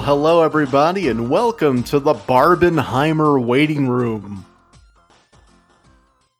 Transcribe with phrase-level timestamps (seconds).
[0.00, 4.46] Well, hello, everybody, and welcome to the Barbenheimer Waiting Room.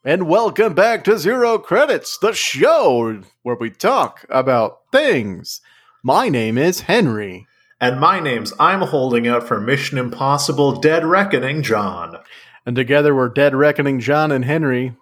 [0.03, 5.61] And welcome back to Zero Credits, the show where we talk about things.
[6.01, 7.45] My name is Henry.
[7.79, 12.17] And my name's I'm holding out for Mission Impossible Dead Reckoning John.
[12.65, 14.95] And together we're Dead Reckoning John and Henry,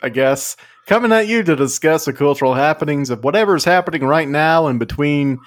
[0.00, 0.56] I guess,
[0.86, 5.40] coming at you to discuss the cultural happenings of whatever's happening right now in between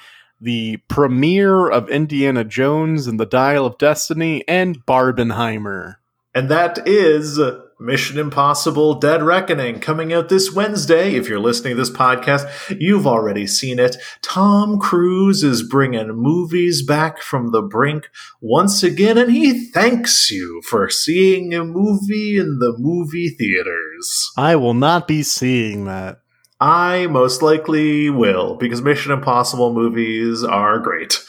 [0.43, 5.95] the premiere of Indiana Jones and the Dial of Destiny and Barbenheimer.
[6.35, 7.39] And that is
[7.79, 11.15] Mission Impossible Dead Reckoning coming out this Wednesday.
[11.15, 12.49] If you're listening to this podcast,
[12.79, 13.97] you've already seen it.
[14.21, 18.09] Tom Cruise is bringing movies back from the brink
[18.41, 24.31] once again, and he thanks you for seeing a movie in the movie theaters.
[24.35, 26.22] I will not be seeing that.
[26.59, 31.19] I most likely will, because Mission Impossible movies are great.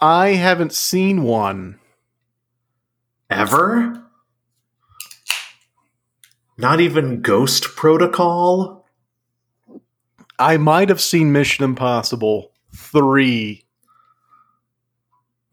[0.00, 1.80] I haven't seen one.
[3.30, 4.04] Ever?
[6.56, 8.86] Not even Ghost Protocol?
[10.38, 13.63] I might have seen Mission Impossible 3.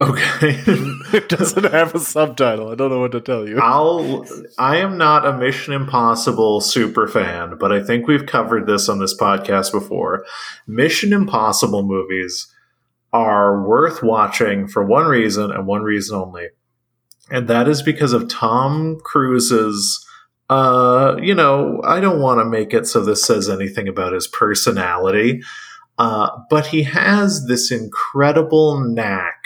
[0.02, 0.56] Okay.
[1.14, 2.70] it doesn't have a subtitle.
[2.70, 3.60] I don't know what to tell you.
[3.60, 4.26] I'll
[4.58, 8.98] I am not a Mission Impossible super fan, but I think we've covered this on
[8.98, 10.26] this podcast before.
[10.66, 12.48] Mission Impossible movies
[13.14, 16.48] are worth watching for one reason and one reason only.
[17.30, 20.04] And that is because of Tom Cruise's
[20.50, 24.28] uh, you know, I don't want to make it so this says anything about his
[24.28, 25.44] personality,
[25.98, 29.46] uh, but he has this incredible knack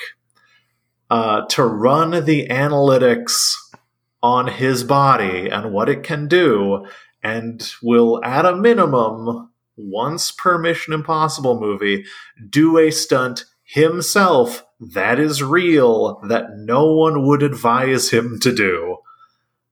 [1.09, 3.55] uh, to run the analytics
[4.21, 6.85] on his body and what it can do,
[7.23, 12.05] and will, at a minimum, once per Mission Impossible movie,
[12.49, 18.97] do a stunt himself that is real that no one would advise him to do.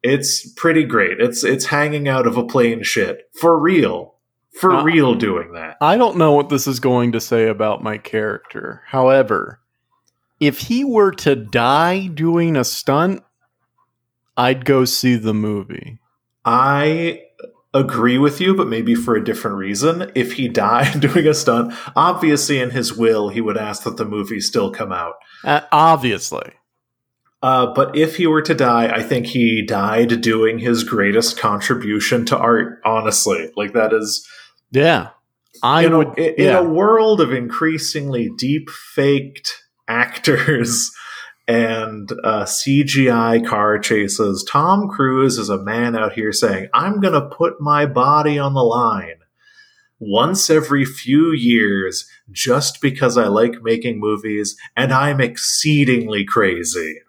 [0.01, 1.19] It's pretty great.
[1.19, 4.15] It's it's hanging out of a plane shit for real.
[4.59, 5.77] For uh, real doing that.
[5.81, 8.83] I don't know what this is going to say about my character.
[8.87, 9.59] However,
[10.43, 13.23] if he were to die doing a stunt,
[14.35, 15.99] I'd go see the movie.
[16.45, 17.21] I
[17.73, 20.11] agree with you, but maybe for a different reason.
[20.15, 24.05] If he died doing a stunt, obviously in his will, he would ask that the
[24.05, 25.15] movie still come out.
[25.43, 26.51] Uh, obviously.
[27.41, 32.25] Uh, but if he were to die, I think he died doing his greatest contribution
[32.27, 32.79] to art.
[32.85, 34.25] Honestly, like that is,
[34.71, 35.09] yeah.
[35.61, 36.59] I in would a, in, yeah.
[36.59, 40.91] a world of increasingly deep faked actors
[41.47, 44.45] and uh, CGI car chases.
[44.49, 48.53] Tom Cruise is a man out here saying, "I'm going to put my body on
[48.53, 49.15] the line."
[49.99, 56.99] Once every few years, just because I like making movies and I'm exceedingly crazy.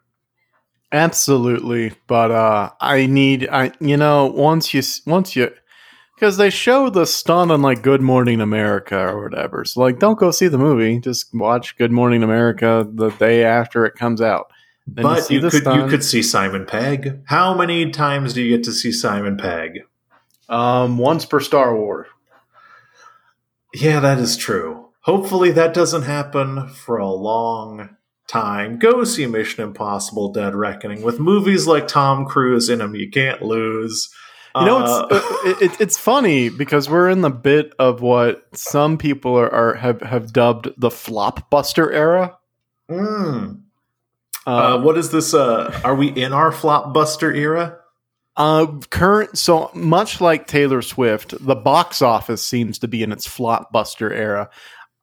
[0.93, 5.53] Absolutely, but uh I need I you know once you once you
[6.25, 9.63] because they show the stunt on like Good Morning America or whatever.
[9.67, 10.99] So like, don't go see the movie.
[10.99, 14.51] Just watch Good Morning America the day after it comes out.
[14.87, 15.83] Then but you, you could stunt.
[15.83, 17.21] you could see Simon Pegg.
[17.27, 19.81] How many times do you get to see Simon Pegg?
[20.49, 22.07] Um, once per Star Wars.
[23.75, 24.93] Yeah, that is true.
[25.01, 31.21] Hopefully, that doesn't happen for a long time, go see Mission Impossible Dead Reckoning with
[31.21, 32.95] movies like Tom Cruise in them.
[32.95, 34.09] You can't lose.
[34.57, 38.47] You know, uh, it's uh, it, it's funny because we're in the bit of what
[38.53, 42.39] some people are, are have have dubbed the flopbuster era.
[42.89, 43.63] Mm.
[44.47, 45.35] Uh, what is this?
[45.35, 47.79] Uh, are we in our flopbuster era?
[48.37, 53.27] Uh, current so much like Taylor Swift, the box office seems to be in its
[53.27, 54.51] flopbuster era.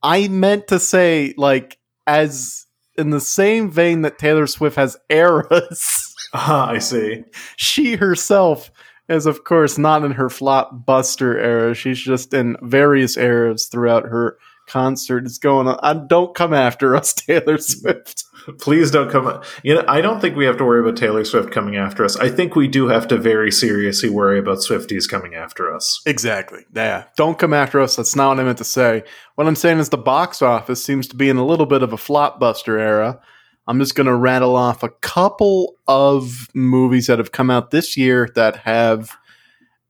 [0.03, 1.77] I meant to say like
[2.07, 2.65] as
[2.98, 6.07] in the same vein that Taylor Swift has eras.
[6.33, 7.25] Ah, I see.
[7.57, 8.71] She herself
[9.12, 11.75] is, of course, not in her flop buster era.
[11.75, 14.38] She's just in various eras throughout her
[14.72, 15.78] concert is going on.
[15.84, 18.24] I, don't come after us, Taylor Swift.
[18.60, 19.42] Please don't come.
[19.63, 22.16] You know, I don't think we have to worry about Taylor Swift coming after us.
[22.16, 26.02] I think we do have to very seriously worry about Swifties coming after us.
[26.06, 26.66] Exactly.
[26.74, 27.04] Yeah.
[27.18, 27.98] Don't come after us.
[27.98, 29.04] That's not what I meant to say.
[29.36, 31.94] What I'm saying is the box office seems to be in a little bit of
[31.94, 33.19] a flopbuster era.
[33.68, 37.96] I'm just going to rattle off a couple of movies that have come out this
[37.96, 39.16] year that have,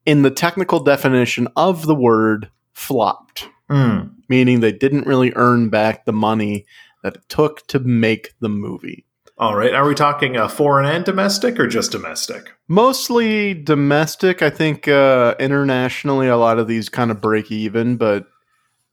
[0.06, 3.48] in the technical definition of the word, flopped.
[3.70, 4.12] Mm.
[4.28, 6.66] Meaning they didn't really earn back the money
[7.04, 9.06] that it took to make the movie.
[9.38, 9.74] All right.
[9.74, 12.52] Are we talking uh, foreign and domestic or just domestic?
[12.68, 14.44] Mostly domestic.
[14.44, 18.28] I think uh, internationally, a lot of these kind of break even, but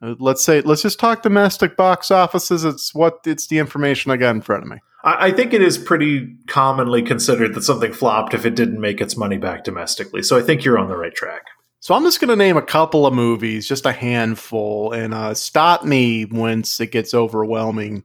[0.00, 2.64] Let's say let's just talk domestic box offices.
[2.64, 4.78] It's what it's the information I got in front of me.
[5.04, 9.16] I, think it is pretty commonly considered that something flopped if it didn't make its
[9.16, 10.22] money back domestically.
[10.22, 11.42] So I think you're on the right track.
[11.80, 15.34] So I'm just going to name a couple of movies, just a handful, and uh,
[15.34, 18.02] stop me once it gets overwhelming.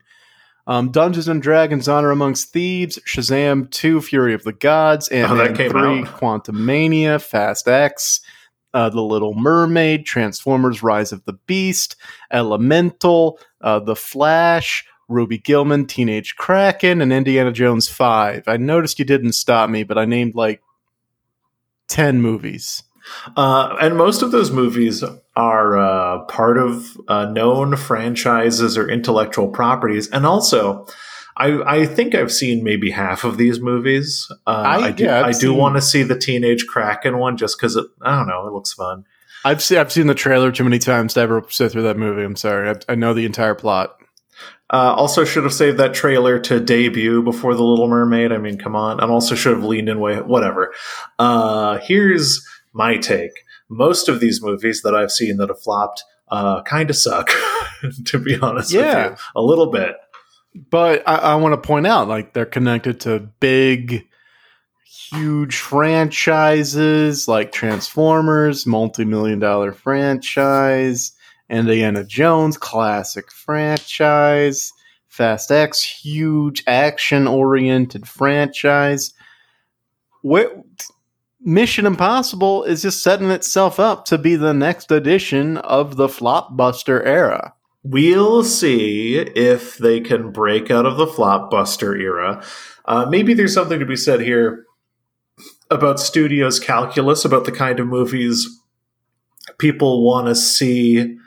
[0.68, 5.36] Um, Dungeons and Dragons: Honor Amongst Thieves, Shazam 2: Fury of the Gods, and Oh,
[5.36, 6.06] that came 3: out.
[6.06, 8.22] Quantumania, Fast X,
[8.74, 11.96] uh, The Little Mermaid, Transformers: Rise of the Beast,
[12.32, 18.48] Elemental, uh, The Flash, Ruby Gillman, Teenage Kraken, and Indiana Jones 5.
[18.48, 20.62] I noticed you didn't stop me, but I named like
[21.88, 22.84] 10 movies.
[23.36, 25.04] Uh, and most of those movies
[25.36, 30.10] are uh, part of uh, known franchises or intellectual properties.
[30.10, 30.88] And also,
[31.36, 34.28] I, I think I've seen maybe half of these movies.
[34.46, 37.38] Uh, I- I, do, yeah, I've do seen- want to see the Teenage Kraken one
[37.38, 39.06] just because it, I don't know, it looks fun.
[39.46, 42.24] I've seen I've seen the trailer too many times to ever sit through that movie.
[42.24, 42.70] I'm sorry.
[42.70, 43.98] I, I know the entire plot.
[44.72, 48.32] Uh, also, should have saved that trailer to debut before The Little Mermaid.
[48.32, 49.00] I mean, come on.
[49.02, 50.74] And also should have leaned in way, whatever.
[51.20, 53.32] Uh, here's my take.
[53.70, 57.30] Most of these movies that I've seen that have flopped uh, kind of suck,
[58.06, 59.10] to be honest Yeah.
[59.10, 59.26] with you.
[59.36, 59.96] A little bit.
[60.56, 64.08] But I, I want to point out, like they're connected to big,
[64.86, 71.14] huge franchises like Transformers, multi-million dollar franchise,
[71.50, 74.72] Indiana Jones, classic franchise,
[75.08, 79.14] Fast X, huge action-oriented franchise.
[80.22, 80.50] Where
[81.42, 87.06] Mission Impossible is just setting itself up to be the next edition of the flopbuster
[87.06, 87.54] era.
[87.84, 92.44] We'll see if they can break out of the flopbuster era.
[92.86, 94.66] Uh, maybe there's something to be said here
[95.70, 98.48] about studios' calculus, about the kind of movies
[99.58, 101.18] people want to see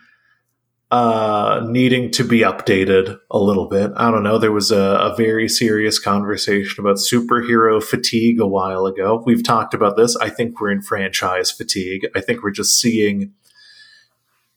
[0.91, 3.91] uh, needing to be updated a little bit.
[3.97, 4.39] I don't know.
[4.39, 9.23] There was a, a very serious conversation about superhero fatigue a while ago.
[9.27, 10.17] We've talked about this.
[10.17, 12.07] I think we're in franchise fatigue.
[12.15, 13.33] I think we're just seeing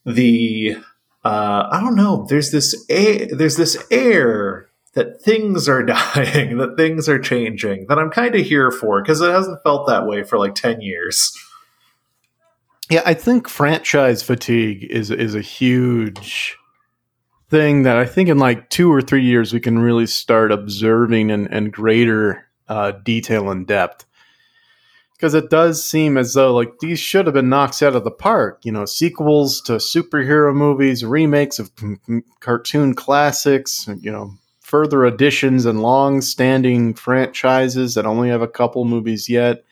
[0.06, 0.78] the
[1.24, 2.26] uh, I don't know.
[2.30, 8.00] There's this air, there's this air that things are dying, that things are changing, that
[8.00, 11.32] I'm kind of here for because it hasn't felt that way for like ten years.
[12.90, 16.58] Yeah, I think franchise fatigue is is a huge
[17.50, 21.30] thing that I think in like two or three years we can really start observing
[21.32, 24.06] in, in greater uh, detail and depth.
[25.20, 28.12] Because it does seem as though like these should have been knocks out of the
[28.12, 28.62] park.
[28.64, 33.90] You know, sequels to superhero movies, remakes of c- cartoon classics.
[34.00, 39.64] You know, further additions and long-standing franchises that only have a couple movies yet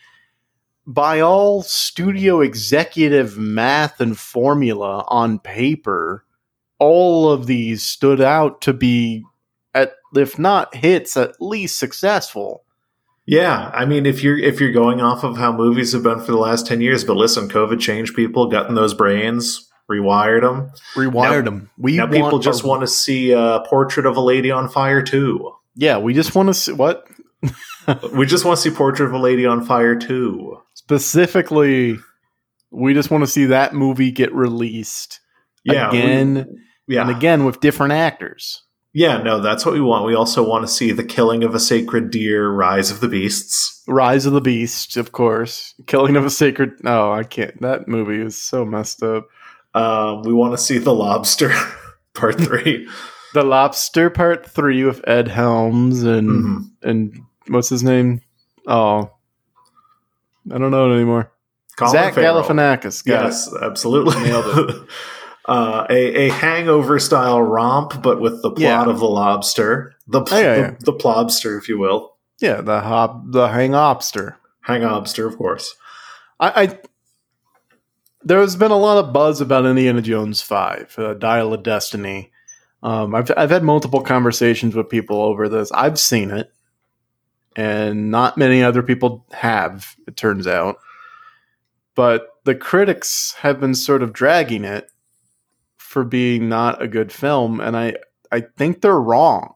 [0.87, 6.23] by all studio executive math and formula on paper,
[6.79, 9.25] all of these stood out to be,
[9.75, 12.63] at if not hits, at least successful.
[13.29, 16.31] Yeah, I mean, if you're if you're going off of how movies have been for
[16.31, 20.71] the last ten years, but listen, COVID changed people, got in those brains, rewired them.
[20.95, 21.69] Rewired Now- them.
[21.77, 25.01] We now people just a- want to see a portrait of a lady on fire
[25.01, 25.51] too.
[25.75, 27.05] Yeah, we just want to see what
[28.13, 30.57] We just want to see portrait of a lady on fire too.
[30.73, 31.97] specifically.
[32.71, 35.19] We just want to see that movie get released
[35.63, 36.57] Yeah, we- again
[36.87, 38.63] yeah, and again with different actors.
[38.97, 39.17] Yeah.
[39.21, 40.05] No, that's what we want.
[40.05, 43.83] We also want to see the killing of a sacred deer, rise of the beasts.
[43.87, 45.73] Rise of the Beast, of course.
[45.85, 46.71] Killing of a Sacred.
[46.83, 47.61] Oh, I can't.
[47.61, 49.27] That movie is so messed up.
[49.73, 51.53] Um, we want to see the lobster,
[52.13, 52.87] part three.
[53.33, 56.61] The Lobster Part Three with Ed Helms and Mhm.
[56.81, 58.21] and what's his name?
[58.65, 59.11] Oh,
[60.51, 61.31] I don't know it anymore.
[61.77, 62.41] Colin Zach Farrell.
[62.43, 63.03] Galifianakis.
[63.05, 64.15] Yes, absolutely.
[64.23, 64.87] Nailed
[65.47, 68.85] uh, a, a hangover style romp, but with the plot Yeah.
[68.89, 70.75] of the lobster, the Oh, yeah, the, yeah.
[70.79, 72.15] the plobster, if you will.
[72.39, 74.35] Yeah, the hop, the Hang Obster.
[74.61, 75.75] hang obster, of course.
[76.39, 76.79] I, I
[78.23, 82.31] there's been a lot of buzz about Indiana Jones Five, uh, Dial of Destiny.
[82.83, 85.71] Um, I've I've had multiple conversations with people over this.
[85.71, 86.51] I've seen it,
[87.55, 89.95] and not many other people have.
[90.07, 90.77] It turns out,
[91.95, 94.89] but the critics have been sort of dragging it
[95.97, 97.95] for being not a good film, and I
[98.31, 99.55] I think they're wrong.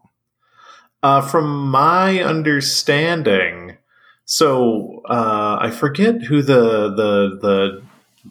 [1.04, 3.78] Uh, from my understanding,
[4.26, 7.84] so uh, I forget who the the the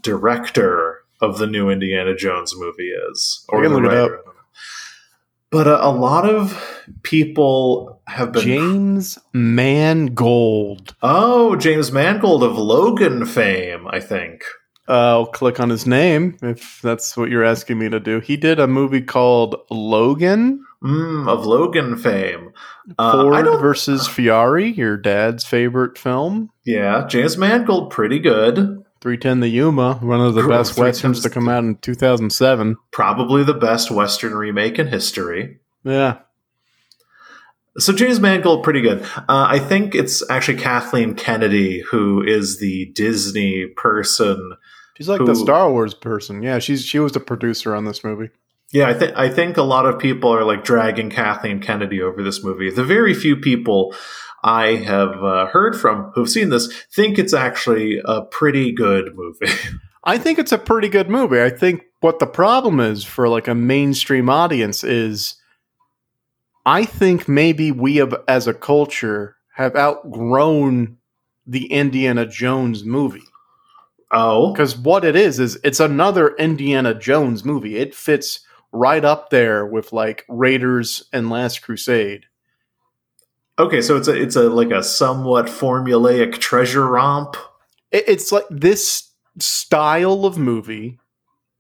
[0.02, 4.02] director of the new Indiana Jones movie is, can the look it writer.
[4.02, 4.10] up.
[4.10, 4.32] I don't know.
[5.52, 10.96] But uh, a lot of people have been James Mangold.
[11.00, 14.42] Oh, James Mangold of Logan fame, I think.
[14.88, 18.20] I'll click on his name if that's what you're asking me to do.
[18.20, 20.64] He did a movie called Logan.
[20.82, 22.52] Mm, of Logan fame.
[22.99, 26.50] Uh, Ford versus Ferrari, your dad's favorite film.
[26.64, 28.82] Yeah, James Mangold, pretty good.
[29.02, 32.76] 310 the Yuma, one of the Cool, best westerns to come out in 2007.
[32.90, 35.58] Probably the best Western remake in history.
[35.84, 36.18] Yeah.
[37.78, 39.02] So James Mangold, pretty good.
[39.16, 44.52] Uh, I think it's actually Kathleen Kennedy who is the Disney person.
[44.96, 46.42] She's like Who- the Star Wars person.
[46.42, 48.30] Yeah, she's she was the producer on this movie.
[48.72, 52.22] Yeah, I think I think a lot of people are like dragging Kathleen Kennedy over
[52.22, 52.70] this movie.
[52.70, 53.94] The very few people
[54.42, 59.52] I have uh, heard from who've seen this think it's actually a pretty good movie.
[60.04, 61.42] I think it's a pretty good movie.
[61.42, 65.34] I think what the problem is for like a mainstream audience is
[66.66, 70.96] I think maybe we have as a culture have outgrown
[71.46, 73.24] the Indiana Jones movie.
[74.10, 77.76] oh, Because what it is is it's another Indiana Jones movie.
[77.76, 78.40] It fits
[78.72, 82.26] right up there with like Raiders and Last Crusade.
[83.58, 83.80] okay.
[83.80, 87.36] So it's a it's a like a somewhat formulaic treasure romp.
[87.90, 90.98] It, it's like this style of movie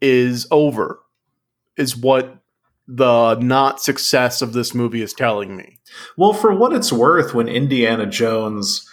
[0.00, 1.00] is over,
[1.76, 2.39] is what
[2.90, 5.78] the not success of this movie is telling me.
[6.16, 8.86] Well, for what it's worth, when Indiana Jones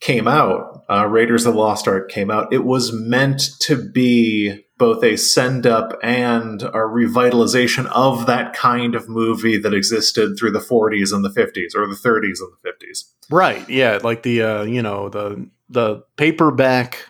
[0.00, 4.64] came out, uh, Raiders of the Lost Ark came out, it was meant to be
[4.76, 10.50] both a send up and a revitalization of that kind of movie that existed through
[10.50, 13.04] the 40s and the 50s, or the 30s and the 50s.
[13.30, 13.68] Right.
[13.70, 14.00] Yeah.
[14.02, 17.08] Like the uh, you know, the the paperback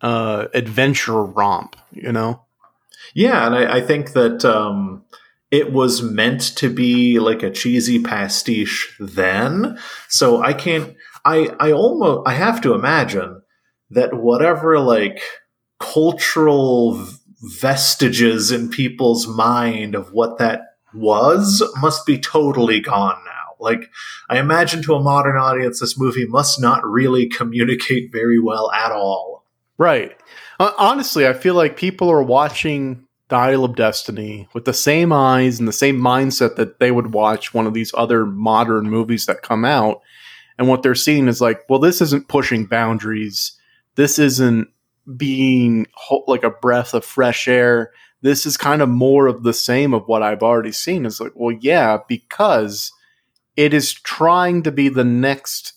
[0.00, 2.42] uh adventure romp, you know?
[3.14, 5.04] Yeah, and I, I think that um,
[5.52, 9.78] it was meant to be like a cheesy pastiche then.
[10.08, 10.96] So I can't.
[11.24, 13.42] I I almost I have to imagine
[13.90, 15.20] that whatever like
[15.78, 17.06] cultural
[17.60, 20.62] vestiges in people's mind of what that
[20.94, 23.54] was must be totally gone now.
[23.60, 23.90] Like
[24.30, 28.90] I imagine to a modern audience, this movie must not really communicate very well at
[28.90, 29.44] all.
[29.76, 30.16] Right.
[30.58, 35.66] Honestly, I feel like people are watching Dial of Destiny with the same eyes and
[35.66, 39.64] the same mindset that they would watch one of these other modern movies that come
[39.64, 40.02] out.
[40.58, 43.58] And what they're seeing is like, well, this isn't pushing boundaries.
[43.94, 44.68] This isn't
[45.16, 47.92] being ho- like a breath of fresh air.
[48.20, 51.06] This is kind of more of the same of what I've already seen.
[51.06, 52.92] It's like, well, yeah, because
[53.56, 55.72] it is trying to be the next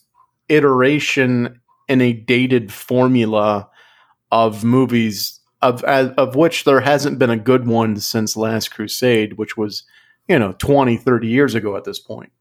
[0.50, 3.70] iteration in a dated formula
[4.30, 9.58] of movies of of which there hasn't been a good one since Last Crusade, which
[9.58, 9.84] was
[10.28, 12.32] you know 20, 30 years ago at this point.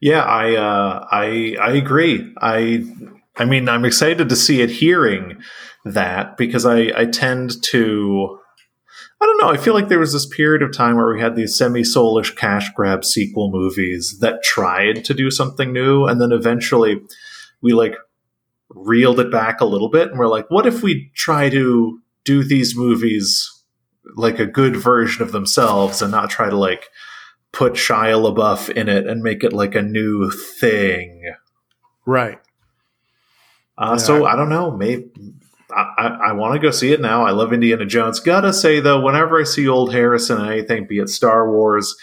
[0.00, 2.32] Yeah, I uh, I I agree.
[2.40, 2.84] I
[3.36, 5.42] I mean, I'm excited to see it hearing
[5.84, 8.38] that because I I tend to
[9.20, 9.50] I don't know.
[9.50, 12.70] I feel like there was this period of time where we had these semi-soulish cash
[12.74, 17.00] grab sequel movies that tried to do something new, and then eventually
[17.62, 17.94] we like
[18.68, 22.42] reeled it back a little bit, and we're like, what if we try to do
[22.44, 23.48] these movies
[24.16, 26.88] like a good version of themselves and not try to like
[27.52, 31.34] put Shia LaBeouf in it and make it like a new thing.
[32.06, 32.38] Right.
[33.78, 33.96] Uh, Yeah.
[33.98, 34.70] So I don't know.
[34.70, 35.10] Maybe
[35.70, 37.24] I, I, I want to go see it now.
[37.24, 38.20] I love Indiana Jones.
[38.20, 41.96] Gotta say though, whenever I see old Harrison in anything, be it Star Wars,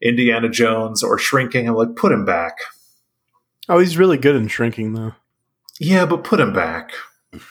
[0.00, 2.58] Indiana Jones, or Shrinking, I'm like, put him back.
[3.68, 5.14] Oh, he's really good in shrinking though.
[5.80, 6.92] Yeah, but put him back.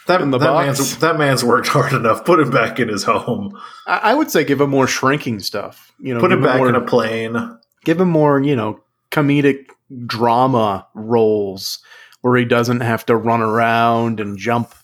[0.08, 2.24] That, that man's that man's worked hard enough.
[2.24, 3.56] Put him back in his home.
[3.86, 5.92] I, I would say give him more shrinking stuff.
[6.00, 7.58] You know, Put give him back more, in a plane.
[7.84, 8.80] give him more you know
[9.12, 9.66] comedic
[10.06, 11.78] drama roles
[12.22, 14.74] where he doesn't have to run around and jump.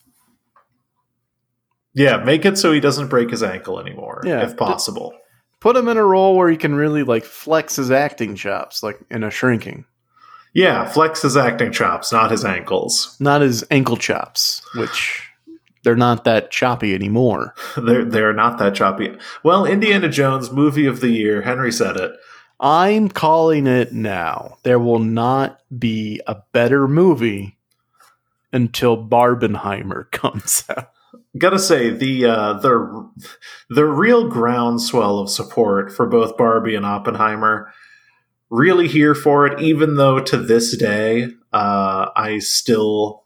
[1.94, 4.42] Yeah, make it so he doesn't break his ankle anymore, Yeah.
[4.42, 5.12] if possible.
[5.60, 8.98] Put him in a role where he can really like flex his acting chops, like
[9.10, 9.84] in a shrinking,
[10.54, 13.16] Yeah, flex his acting chops, not his ankles.
[13.20, 15.28] not his ankle chops, which
[15.82, 17.54] they're not that choppy anymore.
[17.76, 19.16] They're they're not that choppy.
[19.42, 21.42] Well, Indiana Jones movie of the year.
[21.42, 22.12] Henry said it.
[22.60, 24.58] I'm calling it now.
[24.62, 27.58] There will not be a better movie
[28.52, 30.90] until Barbenheimer comes out.
[31.36, 33.10] Gotta say the uh, the
[33.68, 37.72] the real groundswell of support for both Barbie and Oppenheimer.
[38.50, 43.22] Really here for it, even though to this day uh, I still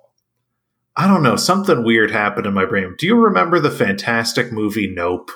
[0.96, 2.94] I don't know something weird happened in my brain.
[2.98, 5.30] Do you remember the fantastic movie Nope?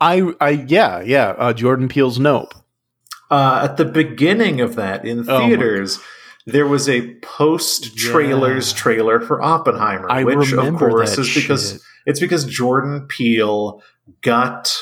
[0.00, 1.28] I, I, yeah, yeah.
[1.38, 2.54] Uh, Jordan Peele's Nope.
[3.30, 6.00] Uh, at the beginning of that in Oh theaters,
[6.46, 8.78] there was a post trailers Yeah.
[8.78, 11.84] trailer for Oppenheimer, I which of course is because.
[12.04, 13.80] It's because Jordan Peele
[14.22, 14.76] got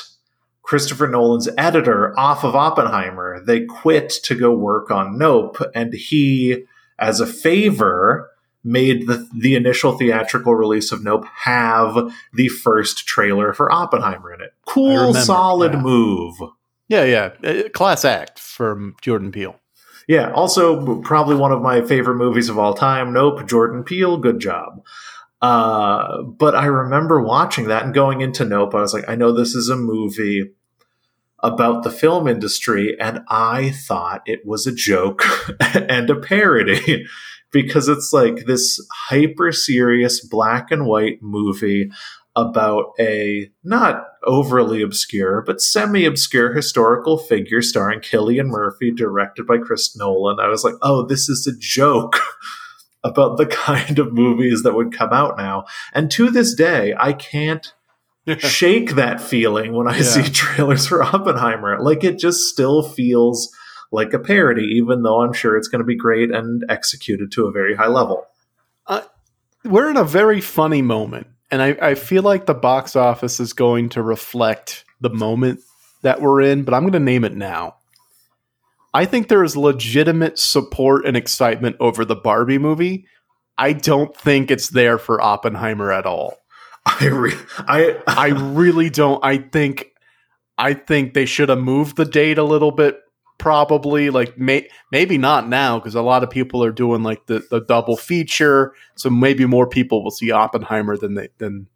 [0.71, 3.43] Christopher Nolan's editor off of Oppenheimer.
[3.45, 6.63] They quit to go work on Nope, and he,
[6.97, 8.31] as a favor,
[8.63, 14.39] made the, the initial theatrical release of Nope have the first trailer for Oppenheimer in
[14.39, 14.53] it.
[14.65, 15.81] Cool, remember, solid yeah.
[15.81, 16.35] move.
[16.87, 17.33] Yeah, yeah.
[17.43, 19.59] Uh, Class act from Jordan Peele.
[20.07, 23.11] Yeah, also probably one of my favorite movies of all time.
[23.11, 24.81] Nope, Jordan Peele, good job.
[25.41, 28.73] Uh, but I remember watching that and going into Nope.
[28.73, 30.53] I was like, I know this is a movie
[31.43, 35.23] about the film industry, and I thought it was a joke
[35.59, 37.05] and a parody
[37.51, 41.89] because it's like this hyper serious black and white movie
[42.35, 49.57] about a not overly obscure but semi obscure historical figure starring Cillian Murphy, directed by
[49.57, 50.39] Chris Nolan.
[50.39, 52.17] I was like, oh, this is a joke.
[53.03, 55.65] about the kind of movies that would come out now.
[55.93, 57.73] And to this day, I can't
[58.39, 60.03] shake that feeling when I Yeah.
[60.03, 61.81] see trailers for Oppenheimer.
[61.81, 63.51] Like it just still feels
[63.91, 67.47] like a parody, even though I'm sure it's going to be great and executed to
[67.47, 68.25] a very high level.
[68.87, 69.01] Uh,
[69.65, 73.53] we're in a very funny moment, and I, I feel like the box office is
[73.53, 75.59] going to reflect the moment
[76.03, 77.75] that we're in, but I'm going to name it now.
[78.93, 83.05] I think there is legitimate support and excitement over the Barbie movie.
[83.57, 86.37] I don't think it's there for Oppenheimer at all.
[86.85, 89.23] I, re- I, I really don't.
[89.23, 89.91] I think
[90.57, 92.99] I think they should have moved the date a little bit.
[93.37, 97.43] Probably like may, maybe not now because a lot of people are doing like the,
[97.49, 101.67] the double feature, so maybe more people will see Oppenheimer than they than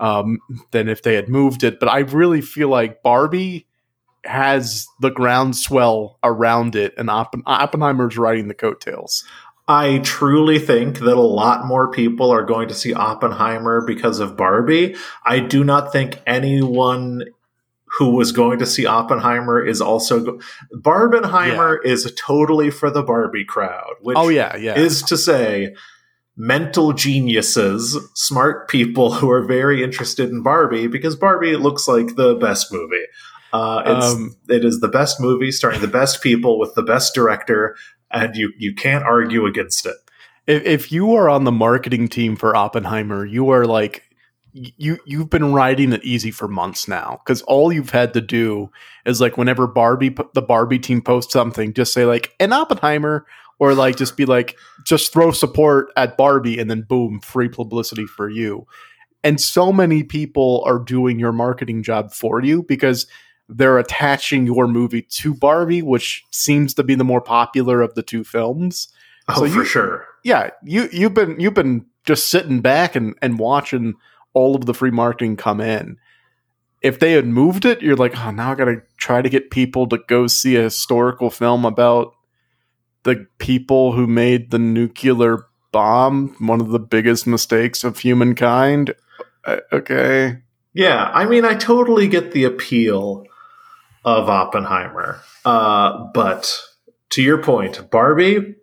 [0.00, 0.38] um,
[0.72, 1.78] than if they had moved it.
[1.78, 3.68] But I really feel like Barbie
[4.24, 9.24] has the groundswell around it, and Oppen- Oppenheimer's riding the coattails.
[9.68, 14.36] I truly think that a lot more people are going to see Oppenheimer because of
[14.36, 14.96] Barbie.
[15.24, 17.24] I do not think anyone
[17.98, 20.40] who was going to see Oppenheimer is also go-
[20.74, 24.76] Barbenheimer is totally for the Barbie crowd, which Oh yeah, yeah.
[24.78, 25.74] is to say
[26.36, 32.34] mental geniuses, smart people who are very interested in Barbie because Barbie looks like the
[32.34, 33.04] best movie.
[33.52, 37.14] Uh, it's, Um, it is the best movie starring the best people with the best
[37.14, 37.76] director,
[38.12, 39.96] and you you can't argue against it.
[40.46, 44.04] if, if you are on the marketing team for Oppenheimer, you are like
[44.52, 48.70] you you've been riding it easy for months now because all you've had to do
[49.06, 53.26] is like whenever Barbie the Barbie team posts something, just say like an Oppenheimer
[53.58, 58.04] or like just be like just throw support at Barbie and then boom, free publicity
[58.04, 58.66] for you.
[59.24, 63.06] And so many people are doing your marketing job for you because
[63.56, 68.02] they're attaching your movie to Barbie, which seems to be the more popular of the
[68.02, 68.88] two films
[69.28, 70.06] Oh, So for sure.
[70.24, 73.94] yeah, you you've been you've been just sitting back and and watching
[74.34, 75.96] all of the free marketing come in.
[76.82, 79.52] If they had moved it, you're like, oh, now I got to try to get
[79.52, 82.14] people to go see a historical film about
[83.04, 88.94] the people who made the nuclear bomb, one of the biggest mistakes of humankind.
[89.44, 90.38] Uh, okay,
[90.72, 93.24] Yeah, I mean, I totally get the appeal
[94.04, 96.60] of Oppenheimer, uh, but
[97.10, 98.56] to your point, Barbie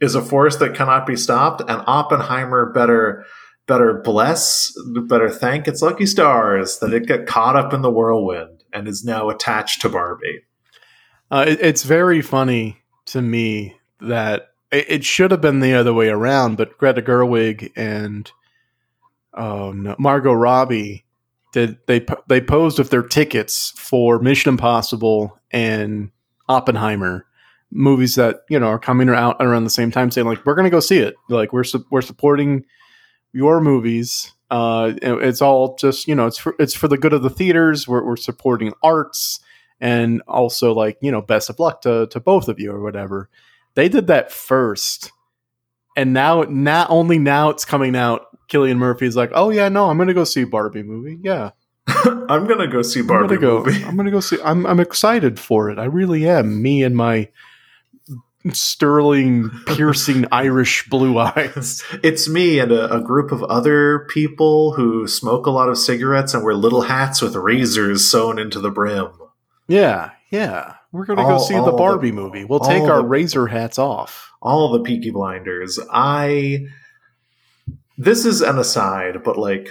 [0.00, 3.24] is a force that cannot be stopped, and Oppenheimer better
[3.66, 4.72] better bless,
[5.08, 9.04] better thank its lucky stars that it got caught up in the whirlwind and is
[9.04, 10.42] now attached to Barbie.
[11.30, 15.94] Uh, it, it's very funny to me that it, it should have been the other
[15.94, 18.30] way around, but Greta Gerwig and
[19.36, 21.03] no, Margot Robbie
[21.54, 26.10] did they they posed with their tickets for Mission Impossible and
[26.48, 27.26] Oppenheimer
[27.70, 30.68] movies that you know are coming out around the same time, saying like we're gonna
[30.68, 32.66] go see it, like we're su- we're supporting
[33.32, 34.32] your movies.
[34.50, 37.86] Uh, it's all just you know it's for it's for the good of the theaters.
[37.86, 39.38] We're, we're supporting arts
[39.80, 43.28] and also like you know best of luck to to both of you or whatever
[43.74, 45.12] they did that first
[45.96, 49.98] and now not only now it's coming out cillian murphy's like oh yeah no i'm
[49.98, 51.18] gonna go see barbie movie.
[51.22, 51.50] Yeah.
[51.88, 53.84] I'm gonna go see i'm Barbie gonna go movie.
[53.84, 55.78] i'm gonna go see i'm, I'm excited for it.
[55.78, 56.62] I really am.
[56.62, 57.28] Me and my
[58.52, 61.82] sterling piercing irish blue eyes.
[62.02, 66.34] It's me and a, a group of other people who smoke a lot of cigarettes
[66.34, 69.10] and wear little hats with razors sewn into the brim.
[69.68, 70.74] yeah yeah.
[70.92, 72.44] We're gonna go see the the- barbie movie.
[72.44, 74.30] We'll take our the- razor hats off.
[74.40, 75.78] All the Peaky Blinders.
[75.90, 76.66] I
[77.96, 79.68] this is an aside, but like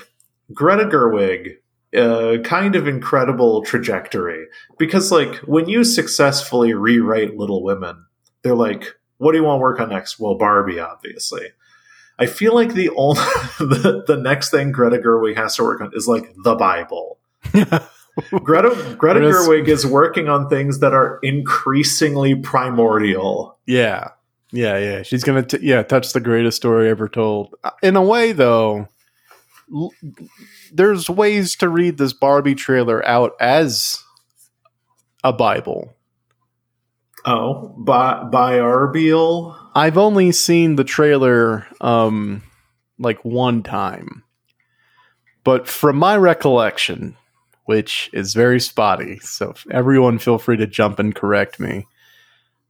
[0.53, 1.57] Greta Gerwig,
[1.95, 4.47] uh, kind of incredible trajectory
[4.79, 8.05] because like when you successfully rewrite Little Women,
[8.41, 11.49] they're like, "What do you want to work on next?" Well, Barbie, obviously.
[12.19, 13.21] I feel like the only
[13.59, 17.19] the, the next thing Greta Gerwig has to work on is like the Bible.
[18.43, 23.57] Greta Greta Gerwig is working on things that are increasingly primordial.
[23.65, 24.09] Yeah,
[24.53, 25.01] yeah, yeah.
[25.03, 27.55] She's gonna, t- yeah, touch the greatest story ever told.
[27.63, 28.87] Uh, In a way, though,
[29.73, 29.91] l-
[30.71, 34.01] there's ways to read this Barbie trailer out as
[35.23, 35.93] a Bible.
[37.25, 39.55] Oh, by by Arbiel.
[39.73, 42.43] I've only seen the trailer, um,
[42.99, 44.23] like one time,
[45.43, 47.15] but from my recollection,
[47.65, 51.87] which is very spotty, so everyone feel free to jump and correct me.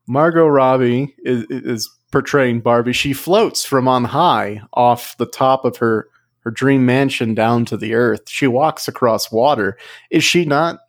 [0.07, 2.93] Margot Robbie is, is portraying Barbie.
[2.93, 6.07] She floats from on high off the top of her
[6.41, 8.29] her dream mansion down to the earth.
[8.29, 9.77] She walks across water.
[10.11, 10.79] Is she not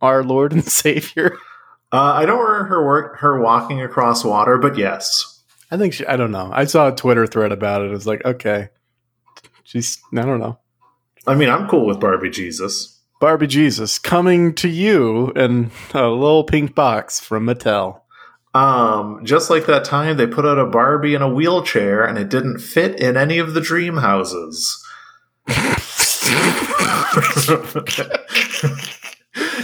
[0.00, 1.36] our Lord and Savior?
[1.92, 5.42] Uh, I don't remember her work her walking across water, but yes.
[5.70, 6.06] I think she.
[6.06, 6.50] I don't know.
[6.52, 7.86] I saw a Twitter thread about it.
[7.86, 8.68] It was like, okay,
[9.62, 10.00] she's.
[10.12, 10.58] I don't know.
[11.26, 13.00] I mean, I'm cool with Barbie Jesus.
[13.20, 18.00] Barbie Jesus coming to you in a little pink box from Mattel.
[18.54, 22.28] Um, just like that time they put out a Barbie in a wheelchair and it
[22.28, 24.80] didn't fit in any of the dream houses.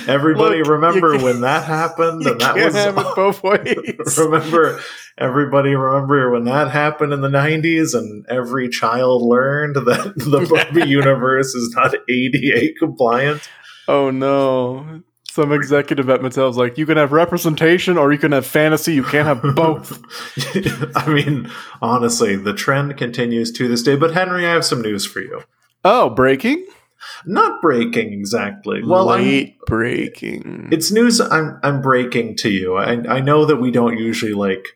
[0.08, 4.18] Everybody Look, remember when that happened and that was have it both ways.
[4.18, 4.80] remember
[5.18, 10.88] everybody remember when that happened in the 90s and every child learned that the Barbie
[10.88, 13.48] universe is not ADA compliant.
[13.86, 15.02] oh no!
[15.32, 18.94] Some executive at Mattel's like, you can have representation or you can have fantasy.
[18.94, 20.02] You can't have both.
[20.96, 21.48] I mean,
[21.80, 23.94] honestly, the trend continues to this day.
[23.94, 25.42] But Henry, I have some news for you.
[25.84, 26.66] oh, breaking.
[27.24, 28.82] Not breaking exactly.
[28.84, 30.68] Well, I'm- late breaking.
[30.72, 32.76] it's news I'm I'm breaking to you.
[32.76, 34.66] I I know that we don't usually like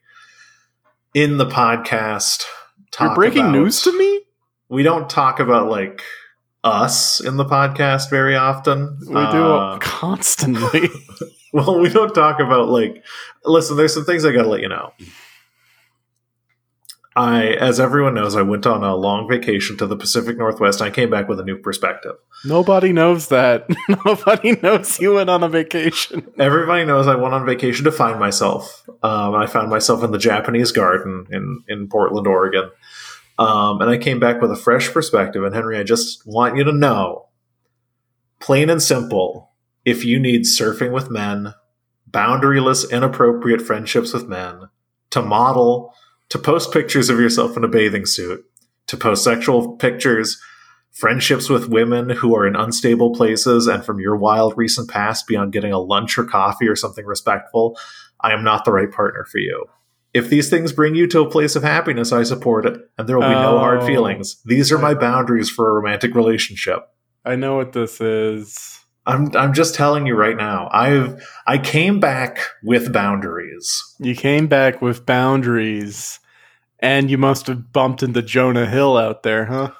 [1.14, 2.44] in the podcast.
[2.92, 4.20] Talk You're breaking about- news to me.
[4.68, 6.00] We don't talk about like
[6.64, 8.98] us in the podcast very often.
[9.06, 10.88] We do Uh, constantly.
[11.52, 13.04] well, we don't talk about like.
[13.44, 14.92] Listen, there's some things I got to let you know.
[17.16, 20.80] I, as everyone knows, I went on a long vacation to the Pacific Northwest.
[20.80, 22.16] and I came back with a new perspective.
[22.44, 23.66] Nobody knows that.
[24.04, 26.26] Nobody knows you went on a vacation.
[26.40, 28.82] Everybody knows I went on vacation to find myself.
[29.04, 32.68] Um, I found myself in the Japanese garden in, in Portland, Oregon.
[33.38, 35.42] Um, and I came back with a fresh perspective.
[35.42, 37.28] And Henry, I just want you to know,
[38.40, 39.50] plain and simple,
[39.84, 41.54] if you need surfing with men,
[42.10, 44.68] boundaryless, inappropriate friendships with men,
[45.10, 45.94] to model,
[46.28, 48.44] to post pictures of yourself in a bathing suit,
[48.86, 50.40] to post sexual pictures,
[50.92, 55.52] friendships with women who are in unstable places and from your wild recent past beyond
[55.52, 57.76] getting a lunch or coffee or something respectful,
[58.20, 59.66] I am not the right partner for you.
[60.14, 63.18] If these things bring you to a place of happiness, I support it, and there
[63.18, 63.86] will be no hard Oh.
[63.86, 64.40] feelings.
[64.46, 66.86] These are my boundaries for a romantic relationship.
[67.24, 68.78] I know what this is.
[69.06, 70.68] I'm I'm just telling you right now.
[70.72, 73.82] I've I came back with boundaries.
[73.98, 76.20] You came back with boundaries,
[76.78, 79.72] and you must have bumped into Jonah Hill out there, huh?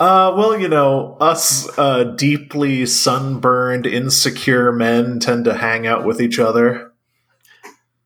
[0.00, 6.20] Uh, well, you know, us uh, deeply sunburned, insecure men tend to hang out with
[6.20, 6.92] each other.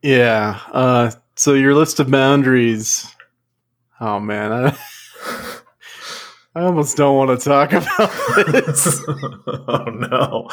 [0.02, 0.58] Yeah.
[0.72, 3.10] Uh, so your list of boundaries.
[3.98, 4.78] Oh man, I,
[6.54, 8.10] I almost don't want to talk about
[8.52, 9.02] this.
[9.08, 10.48] oh no!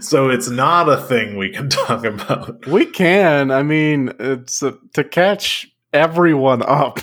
[0.00, 2.66] So it's not a thing we can talk about.
[2.66, 3.52] we can.
[3.52, 6.98] I mean, it's uh, to catch everyone up.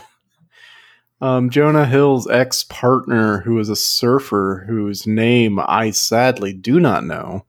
[1.21, 7.06] Um, Jonah Hill's ex partner, who is a surfer, whose name I sadly do not
[7.06, 7.45] know.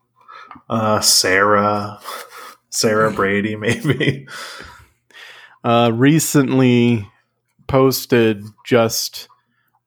[0.69, 1.99] Uh, Sarah,
[2.69, 4.29] Sarah Brady, maybe.
[5.65, 7.09] Uh, recently
[7.67, 9.29] posted just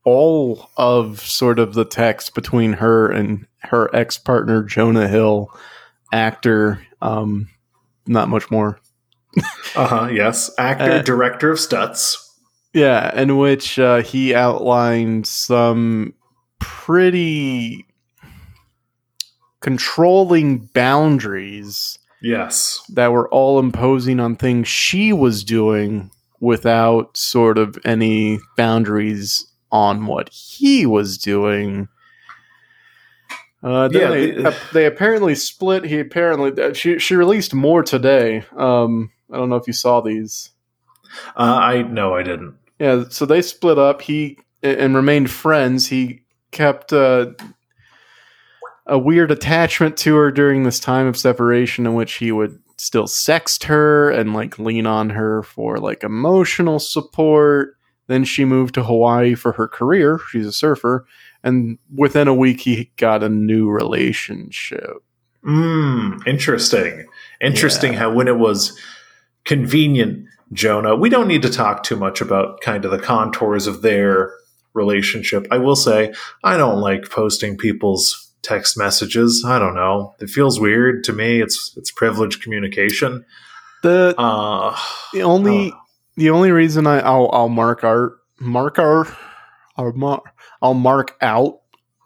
[0.05, 5.49] all of sort of the text between her and her ex partner Jonah Hill,
[6.11, 6.85] actor.
[7.01, 7.49] Um,
[8.05, 8.79] not much more.
[9.75, 10.07] Uh huh.
[10.11, 12.17] Yes, actor, Uh, director of Stutz.
[12.73, 16.13] Yeah, in which uh, he outlined some
[16.59, 17.87] pretty
[19.61, 22.81] controlling boundaries Yes.
[22.89, 26.09] that were all imposing on things she was doing
[26.39, 31.89] without sort of any boundaries on what he was doing.
[33.61, 35.83] Uh, Yeah, they, they apparently split.
[35.83, 38.43] He apparently uh, she she released more today.
[38.55, 40.49] Um, I don't know if you saw these.
[41.35, 42.55] Uh, I no, I didn't.
[42.79, 44.01] Yeah, so they split up.
[44.01, 45.87] He and remained friends.
[45.87, 47.27] He kept uh,
[48.85, 53.05] a weird attachment to her during this time of separation, in which he would still
[53.05, 57.77] sext her and like lean on her for like emotional support.
[58.07, 60.19] Then she moved to Hawaii for her career.
[60.29, 61.05] She's a surfer.
[61.43, 64.97] And within a week, he got a new relationship.
[65.45, 67.05] Mm, interesting.
[67.41, 67.99] Interesting Yeah.
[67.99, 68.77] how when it was
[69.45, 73.81] convenient, Jonah, we don't need to talk too much about kind of the contours of
[73.81, 74.33] their
[74.73, 75.47] relationship.
[75.51, 79.43] I will say, I don't like posting people's text messages.
[79.45, 80.13] I don't know.
[80.19, 81.41] It feels weird to me.
[81.41, 83.25] It's it's privileged communication.
[83.81, 84.77] The Uh
[85.13, 85.79] the only oh.
[86.15, 89.07] the only reason I I'll, I'll mark our mark our
[89.77, 90.23] I'll mark
[90.61, 91.61] I'll mark out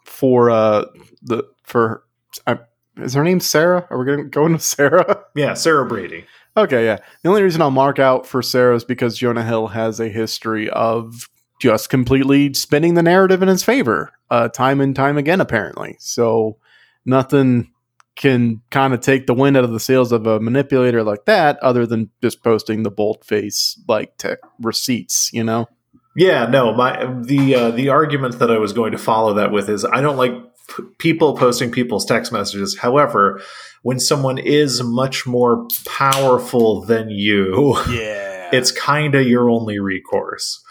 [0.06, 0.86] for uh
[1.22, 2.04] the for
[2.46, 2.56] uh,
[2.98, 3.86] is her name Sarah?
[3.90, 5.24] Are we gonna go into Sarah?
[5.36, 6.26] yeah, Sarah Brady.
[6.56, 6.98] Okay, yeah.
[7.22, 10.70] The only reason I'll mark out for Sarah is because Jonah Hill has a history
[10.72, 15.96] of just completely spinning the narrative in his favor, uh, time and time again, apparently.
[16.00, 16.58] So
[17.06, 17.72] nothing
[18.16, 21.58] can kind of take the wind out of the sails of a manipulator like that,
[21.60, 25.68] other than just posting the bold face like tech receipts, you know?
[26.16, 29.70] Yeah, no, my the uh, the argument that I was going to follow that with
[29.70, 30.32] is I don't like
[30.76, 32.76] p- people posting people's text messages.
[32.80, 33.40] However,
[33.84, 38.50] when someone is much more powerful than you, Yeah.
[38.52, 40.64] it's kind of your only recourse.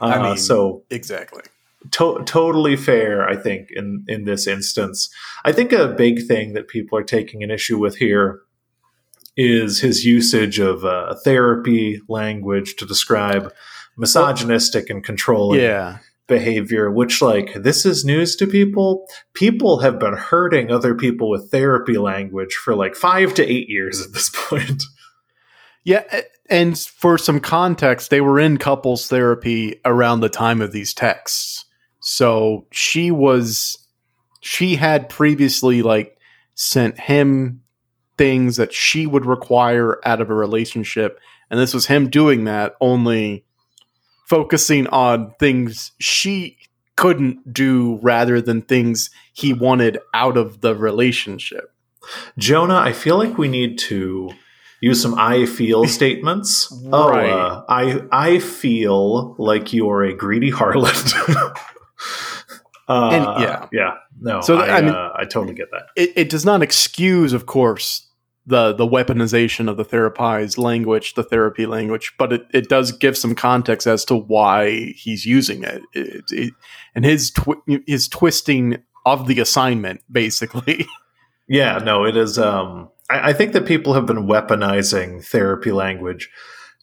[0.00, 1.42] I mean- so exactly.
[1.92, 5.08] to- totally fair, I think in in this instance.
[5.44, 8.40] I think a big thing that people are taking an issue with here
[9.36, 13.52] is his usage of uh, therapy language to describe
[13.96, 15.98] misogynistic and controlling Yeah.
[16.28, 19.06] behavior, which like this is news to people.
[19.34, 24.00] People have been hurting other people with therapy language for like five to eight years
[24.00, 24.82] at this point.
[25.84, 26.04] Yeah,
[26.50, 31.64] and for some context, they were in couples therapy around the time of these texts.
[32.00, 33.78] So she was
[34.40, 36.18] she had previously like
[36.54, 37.62] sent him
[38.18, 41.18] things that she would require out of a relationship
[41.50, 43.44] and this was him doing that only
[44.26, 46.58] focusing on things she
[46.96, 51.72] couldn't do rather than things he wanted out of the relationship.
[52.38, 54.30] Jonah, I feel like we need to
[54.84, 56.50] use some I feel statements.
[56.84, 57.30] Right.
[57.30, 61.12] Oh, uh, I I feel like you are a greedy harlot.
[62.88, 63.68] uh, And- yeah.
[63.72, 64.40] yeah, no.
[64.40, 65.86] So, I, I mean- uh, I totally get that.
[65.96, 68.06] it, it does not excuse, of course,
[68.46, 73.16] the the weaponization of the therapized language, the therapy language, but it, it does give
[73.16, 76.54] some context as to why he's using it, It- it-
[76.94, 80.86] and his twi- his twisting of the assignment, basically.
[81.46, 82.38] Yeah, no, it is.
[82.38, 86.30] Um, I, I think that people have been weaponizing therapy language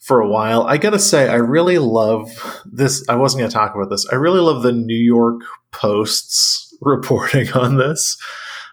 [0.01, 0.63] for a while.
[0.63, 2.29] I gotta say, I really love
[2.65, 3.05] this.
[3.07, 4.07] I wasn't gonna talk about this.
[4.11, 8.17] I really love the New York Post's reporting on this,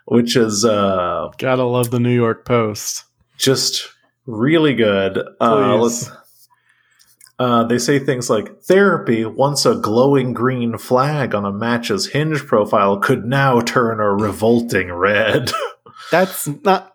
[0.07, 3.05] which is uh, Gotta love the New York Post.
[3.37, 3.89] just
[4.27, 5.19] really good.
[5.41, 5.89] Uh,
[7.39, 12.45] uh, they say things like therapy, once a glowing green flag on a match's hinge
[12.47, 15.53] profile, could now turn a revolting red.
[16.11, 16.88] That's not.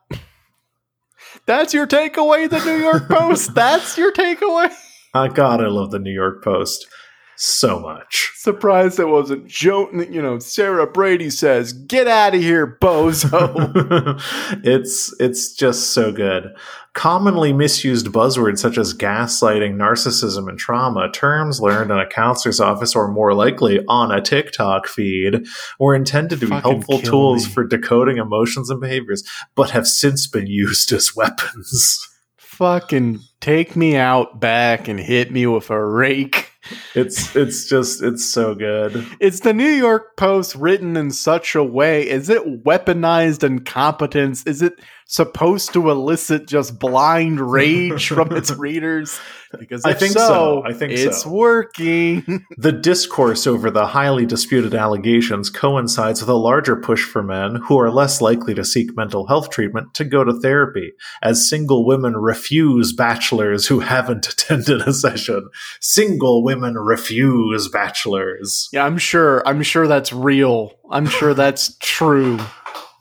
[1.45, 3.53] That's your takeaway, the New York Post.
[3.55, 4.73] That's your takeaway.
[5.13, 6.87] Ah, God, I love the New York Post
[7.35, 8.31] so much.
[8.35, 9.89] Surprised it wasn't Joe.
[9.91, 14.19] You know, Sarah Brady says, "Get out of here, bozo."
[14.63, 16.53] it's it's just so good.
[16.93, 22.95] Commonly misused buzzwords such as gaslighting, narcissism, and trauma, terms learned in a counselor's office
[22.95, 25.43] or more likely on a TikTok feed,
[25.79, 27.53] were intended to be Fucking helpful tools me.
[27.53, 29.23] for decoding emotions and behaviors,
[29.55, 32.07] but have since been used as weapons.
[32.37, 36.51] fucking take me out back and hit me with a rake.
[36.95, 39.05] It's it's just it's so good.
[39.19, 42.07] It's the New York Post written in such a way.
[42.07, 44.45] Is it weaponized incompetence?
[44.45, 49.19] Is it supposed to elicit just blind rage from its readers?
[49.59, 50.63] Because I think so.
[50.65, 51.29] I think it's so.
[51.29, 52.45] working.
[52.57, 57.79] The discourse over the highly disputed allegations coincides with a larger push for men who
[57.79, 62.15] are less likely to seek mental health treatment to go to therapy, as single women
[62.15, 65.49] refuse bachelors who haven't attended a session.
[65.81, 68.69] Single women refuse bachelors.
[68.71, 69.47] yeah, I'm sure.
[69.47, 70.71] I'm sure that's real.
[70.89, 72.39] I'm sure that's true.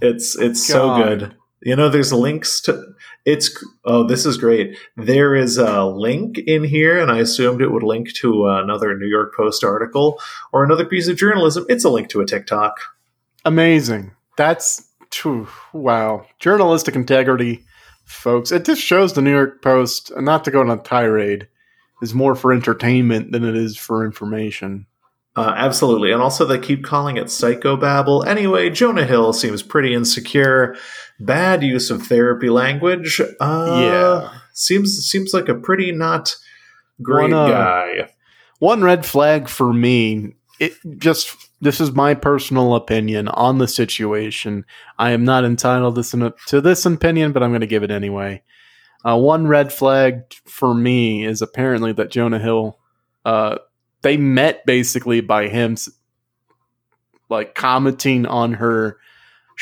[0.01, 1.35] It's it's so good.
[1.65, 2.95] You know, there's links to
[3.25, 3.65] it's.
[3.85, 4.77] Oh, this is great.
[4.97, 9.07] There is a link in here, and I assumed it would link to another New
[9.07, 10.21] York Post article
[10.53, 11.65] or another piece of journalism.
[11.69, 12.81] It's a link to a TikTok.
[13.45, 14.13] Amazing.
[14.37, 16.27] That's phew, wow.
[16.41, 17.65] Journalistic integrity,
[18.05, 18.51] folks.
[18.51, 21.49] It just shows the New York Post, and not to go on a tirade,
[22.03, 24.87] is more for entertainment than it is for information.
[25.35, 26.13] Uh, absolutely.
[26.13, 28.27] And also, they keep calling it psychobabble.
[28.27, 30.77] Anyway, Jonah Hill seems pretty insecure.
[31.21, 33.21] Bad use of therapy language.
[33.41, 34.39] Uh, Yeah.
[34.55, 36.37] Seems seems like a pretty not
[37.01, 38.09] great One, guy.
[38.59, 40.35] one red flag for me.
[40.61, 44.65] It just this is my personal opinion on the situation.
[44.99, 48.43] I am not entitled this to this opinion, but I'm going to give it anyway.
[49.05, 52.79] Uh, one red flag for me is apparently that Jonah Hill.
[53.25, 53.59] Uh,
[54.03, 55.77] they met basically by him,
[57.29, 58.99] like commenting on her.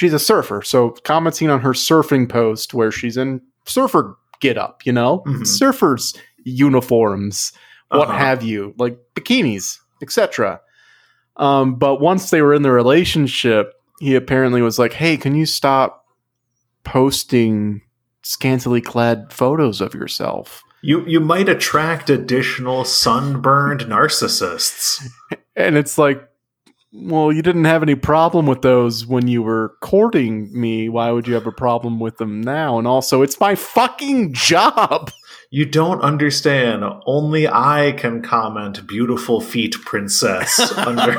[0.01, 4.81] She's a surfer, so commenting on her surfing post where she's in surfer get up,
[4.87, 5.43] you know, Mhm.
[5.43, 7.53] surfers uniforms,
[7.91, 8.17] what Uh-huh.
[8.17, 10.63] have you, like bikinis, etc.
[11.37, 15.45] Um, but once they were in the relationship, he apparently was like, "Hey, can you
[15.45, 16.07] stop
[16.83, 17.83] posting
[18.23, 25.07] scantily clad photos of yourself?" You you might attract additional sunburned narcissists.
[25.57, 26.27] And it's like,
[26.92, 30.88] well, you didn't have any problem with those when you were courting me.
[30.88, 32.79] Why would you have a problem with them now?
[32.79, 35.11] And also, it's my fucking job.
[35.50, 36.85] You don't understand.
[37.07, 41.12] Only I can comment "beautiful feet, princess" under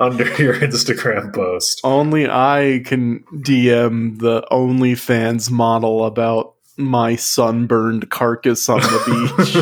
[0.00, 1.80] under your Instagram post.
[1.84, 9.56] Only I can DM the OnlyFans model about my sunburned carcass on the beach.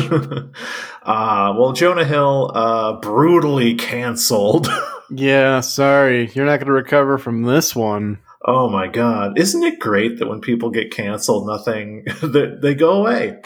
[1.03, 4.67] uh, well, Jonah Hill uh, brutally canceled.
[5.09, 6.29] yeah, sorry.
[6.33, 8.19] You're not going to recover from this one.
[8.45, 9.37] oh my god!
[9.39, 13.37] Isn't it great that when people get canceled, nothing they, they go away?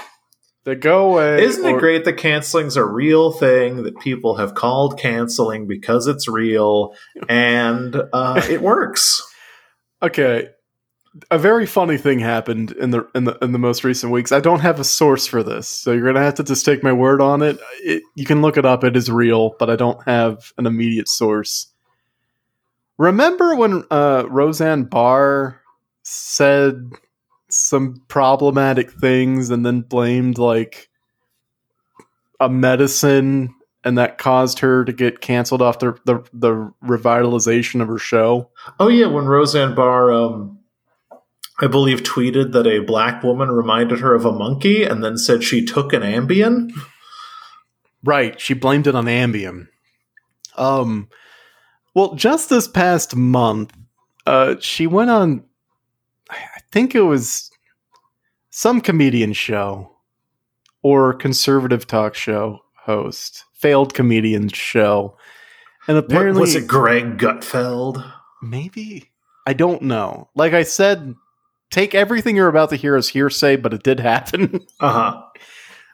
[0.65, 1.41] They go away.
[1.43, 6.27] Isn't it great that canceling's a real thing that people have called canceling because it's
[6.27, 6.93] real
[7.27, 9.21] and uh, it works?
[10.01, 10.47] Okay.
[11.31, 14.31] A very funny thing happened in the in the in the most recent weeks.
[14.31, 16.93] I don't have a source for this, so you're gonna have to just take my
[16.93, 17.59] word on it.
[17.81, 21.07] it you can look it up; it is real, but I don't have an immediate
[21.07, 21.67] source.
[22.97, 25.61] Remember when uh, Roseanne Barr
[26.03, 26.91] said
[27.49, 30.89] some problematic things and then blamed like
[32.39, 37.87] a medicine, and that caused her to get canceled off the the, the revitalization of
[37.87, 38.49] her show?
[38.79, 40.58] Oh yeah, when Roseanne Barr, um,
[41.61, 45.43] I believe, tweeted that a black woman reminded her of a monkey, and then said
[45.43, 46.71] she took an Ambien.
[48.03, 48.39] Right.
[48.39, 49.67] She blamed it on Ambien.
[50.55, 51.09] Um,
[51.93, 53.73] well, just this past month,
[54.25, 55.43] uh, she went on,
[56.29, 57.51] I think it was
[58.49, 59.95] some comedian show
[60.81, 65.17] or conservative talk show host, failed comedian show.
[65.87, 68.13] And What, apparently, was it Greg Gutfeld?
[68.41, 69.09] maybe,
[69.45, 70.29] I don't know.
[70.35, 71.15] Like I said,
[71.71, 74.65] take everything you're about to hear as hearsay, but it did happen.
[74.79, 75.21] Uh huh.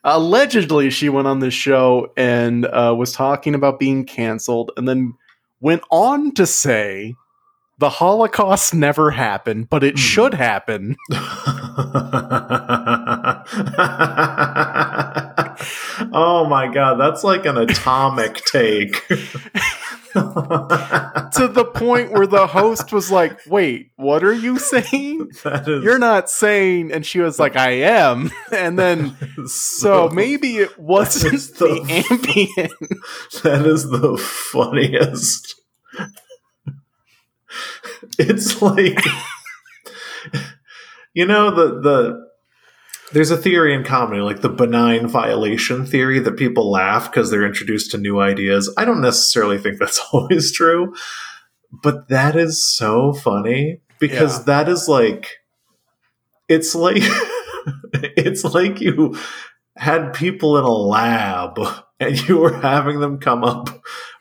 [0.04, 5.14] allegedly she went on this show and uh, was talking about being canceled and then
[5.62, 7.16] went on to say
[7.80, 10.00] the holocaust never happened but it Hmm.
[10.00, 10.96] should happen
[16.14, 19.04] oh my god, that's like an atomic take.
[21.38, 25.30] to the point where the host was like wait what are you saying?
[25.46, 28.32] Is, you're not saying and she was like i am.
[28.52, 29.16] And then
[29.48, 33.42] so maybe it wasn't the the- Ambien.
[33.44, 35.62] that is the funniest.
[38.20, 39.00] It's like
[41.14, 42.30] you know the the
[43.16, 47.46] there's a theory in comedy like the benign violation theory that people laugh because they're
[47.46, 48.70] introduced to new ideas.
[48.78, 50.94] I don't necessarily think that's always true,
[51.72, 54.44] but that is so funny because Yeah.
[54.48, 55.30] that is like
[56.50, 57.02] it's like
[57.94, 59.18] it's like you
[59.78, 61.58] had people in a lab
[62.02, 63.70] and you were having them come up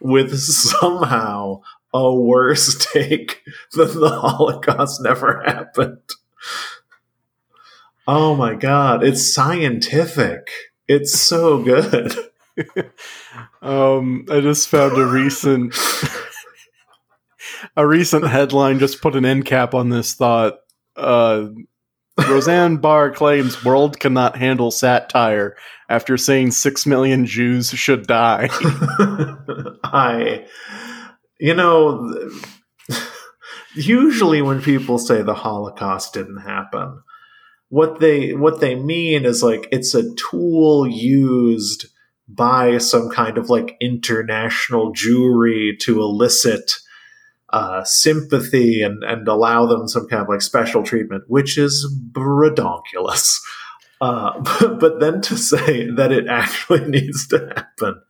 [0.01, 1.61] with somehow
[1.93, 3.41] a worse take
[3.73, 5.99] than the Holocaust never happened.
[8.07, 10.51] Oh my god, it's scientific.
[10.89, 12.15] It's so good.
[13.63, 15.75] um i just found a recent
[17.77, 20.59] a recent headline just put an end cap on this thought.
[20.97, 21.49] Uh,
[22.29, 25.57] Roseanne Barr claims world cannot handle satire
[25.89, 28.49] after saying six million Jews should die.
[29.85, 30.47] I,
[31.41, 32.31] you know,
[33.75, 37.03] usually when people say the Holocaust didn't happen,
[37.69, 41.87] what they what they mean is like it's a tool used
[42.29, 46.73] by some kind of like international Jewry to elicit
[47.51, 53.39] uh, sympathy and and allow them some kind of like special treatment, which is redonkulous.
[54.01, 58.01] Uh, but, but then to say that it actually needs to happen.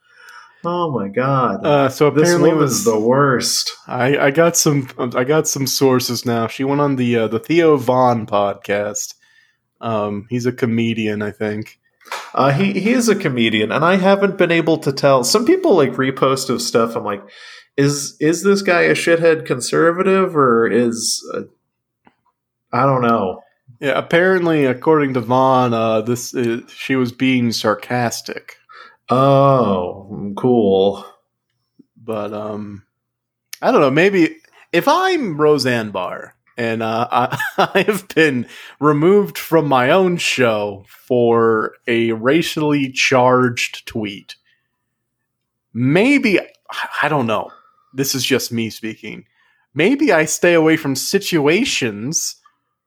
[0.64, 1.64] Oh my god.
[1.64, 3.70] Uh, so this apparently, woman's was the worst.
[3.86, 6.46] I, I got some I got some sources now.
[6.46, 9.13] She went on the uh, the Theo Von podcast.
[9.80, 11.78] Um, he's a comedian, I think,
[12.34, 15.24] Uh, he he is a comedian, and I haven't been able to tell.
[15.24, 16.96] Some people like repost of stuff.
[16.96, 17.22] I'm like,
[17.76, 21.42] is is this guy a shithead conservative or is uh,
[22.72, 23.40] I don't know.
[23.80, 28.56] Yeah, apparently, according to Von, uh, this is, she was being sarcastic.
[29.08, 31.04] Oh, cool.
[31.96, 32.84] But um,
[33.62, 33.90] I don't know.
[33.90, 34.36] Maybe
[34.72, 38.46] if I'm Roseanne Barr and uh, I, I have been
[38.80, 44.36] removed from my own show for a racially charged tweet,
[45.72, 46.40] maybe
[47.02, 47.50] I don't know.
[47.92, 49.26] This is just me speaking.
[49.74, 52.36] Maybe I stay away from situations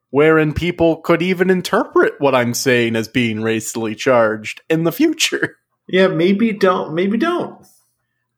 [0.09, 5.57] wherein people could even interpret what I'm saying as being racially charged in the future.
[5.87, 6.93] Yeah, maybe don't.
[6.93, 7.65] Maybe don't.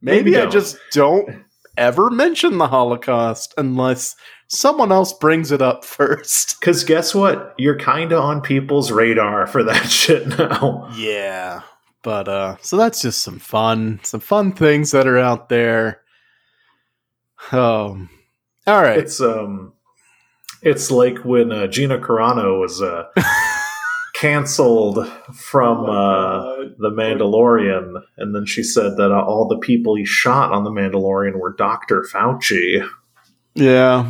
[0.02, 0.52] Maybe, Maybe I don't.
[0.52, 1.44] just don't
[1.80, 4.16] ever mention the Holocaust unless
[4.48, 6.60] someone else brings it up first.
[6.60, 7.56] Because guess what?
[7.58, 10.92] You're kind of on people's radar for that shit now.
[10.96, 11.62] Yeah.
[12.04, 16.02] But uh so that's just some fun, some fun things that are out there.
[17.52, 18.10] Um
[18.70, 19.00] all right.
[19.00, 19.74] It's um,
[20.62, 23.06] it's like when uh, Gina Carano was uh,
[24.20, 30.06] canceled from uh, the Mandalorian, and then she said that uh, all the people he
[30.06, 32.88] shot on the Mandalorian were Doctor Fauci.
[33.56, 34.10] yeah.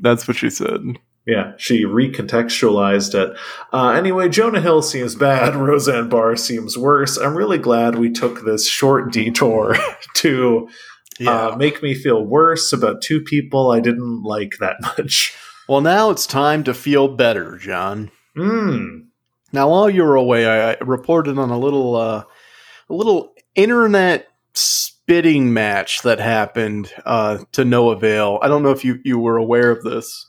[0.00, 0.80] That's what she said.
[1.26, 3.36] Yeah, she recontextualized it.
[3.72, 5.54] Uh, anyway, Jonah Hill seems bad.
[5.56, 7.16] Roseanne Barr seems worse.
[7.18, 9.76] I'm really glad we took this short detour
[10.14, 10.68] to
[11.18, 11.30] Yeah.
[11.48, 15.34] uh, make me feel worse about two people I didn't like that much.
[15.68, 18.10] well, now it's time to feel better, John.
[18.36, 19.09] Hmm.
[19.52, 22.24] Now, while you were away, I, I reported on a little, uh,
[22.88, 28.38] a little internet spitting match that happened uh, to no avail.
[28.42, 30.26] I don't know if you you were aware of this.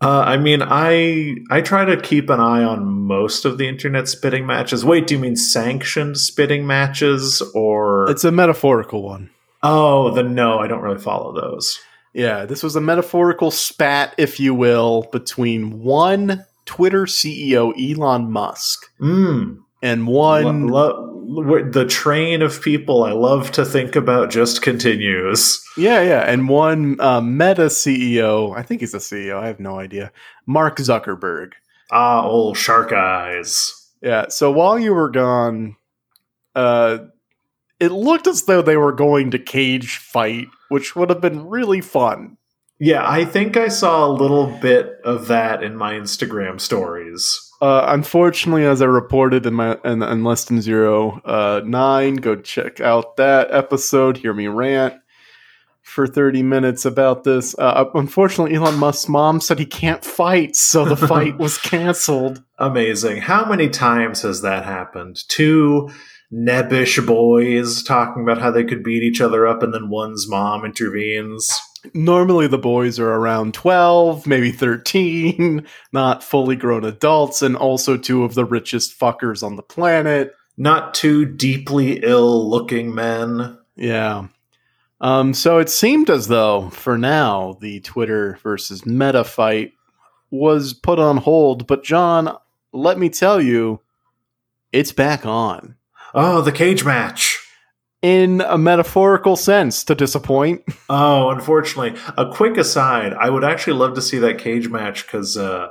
[0.00, 4.08] Uh, I mean, I I try to keep an eye on most of the internet
[4.08, 4.84] spitting matches.
[4.84, 8.10] Wait, do you mean sanctioned spitting matches or?
[8.10, 9.30] It's a metaphorical one.
[9.62, 11.80] oh, then no, I don't really follow those.
[12.14, 18.90] Yeah, this was a metaphorical spat, if you will, between one Twitter CEO, Elon Musk,
[19.00, 19.58] Mm.
[19.82, 20.68] and one.
[20.68, 25.62] Lo- lo- the train of people I love to think about just continues.
[25.76, 28.56] yeah, yeah, and one uh, Meta CEO.
[28.56, 29.38] I think he's a CEO.
[29.38, 30.12] I have no idea.
[30.46, 31.52] Mark Zuckerberg.
[31.90, 33.72] Ah, old shark eyes.
[34.02, 34.26] Yeah.
[34.28, 35.76] So while you were gone,
[36.54, 36.98] uh,
[37.78, 41.80] it looked as though they were going to cage fight, which would have been really
[41.80, 42.36] fun.
[42.84, 47.52] Yeah, I think I saw a little bit of that in my Instagram stories.
[47.60, 52.34] Uh, unfortunately, as I reported in my in, in less than zero uh, nine, go
[52.34, 54.16] check out that episode.
[54.16, 54.94] Hear me rant
[55.82, 57.56] for thirty minutes about this.
[57.56, 62.42] Uh, unfortunately, Elon Musk's mom said he can't fight, so the fight was canceled.
[62.58, 63.18] Amazing.
[63.18, 65.20] How many times has that happened?
[65.28, 65.88] Two
[66.34, 70.64] nebbish boys talking about how they could beat each other up, and then one's mom
[70.64, 71.48] intervenes.
[71.94, 78.24] Normally, the boys are around twelve, maybe thirteen, not fully grown adults, and also two
[78.24, 80.34] of the richest fuckers on the planet.
[80.56, 83.58] Not two deeply ill looking men.
[83.74, 84.28] Yeah.
[85.00, 89.72] Um, so it seemed as though, for now, the Twitter versus Meta fight
[90.30, 91.66] was put on hold.
[91.66, 92.36] But, John,
[92.72, 93.80] let me tell you,
[94.70, 95.74] it's back on.
[96.14, 97.41] Oh, the cage match.
[98.02, 100.62] In a metaphorical sense, to disappoint.
[100.88, 101.98] Oh, unfortunately.
[102.18, 105.68] A quick aside I would actually love to see that cage match because uh,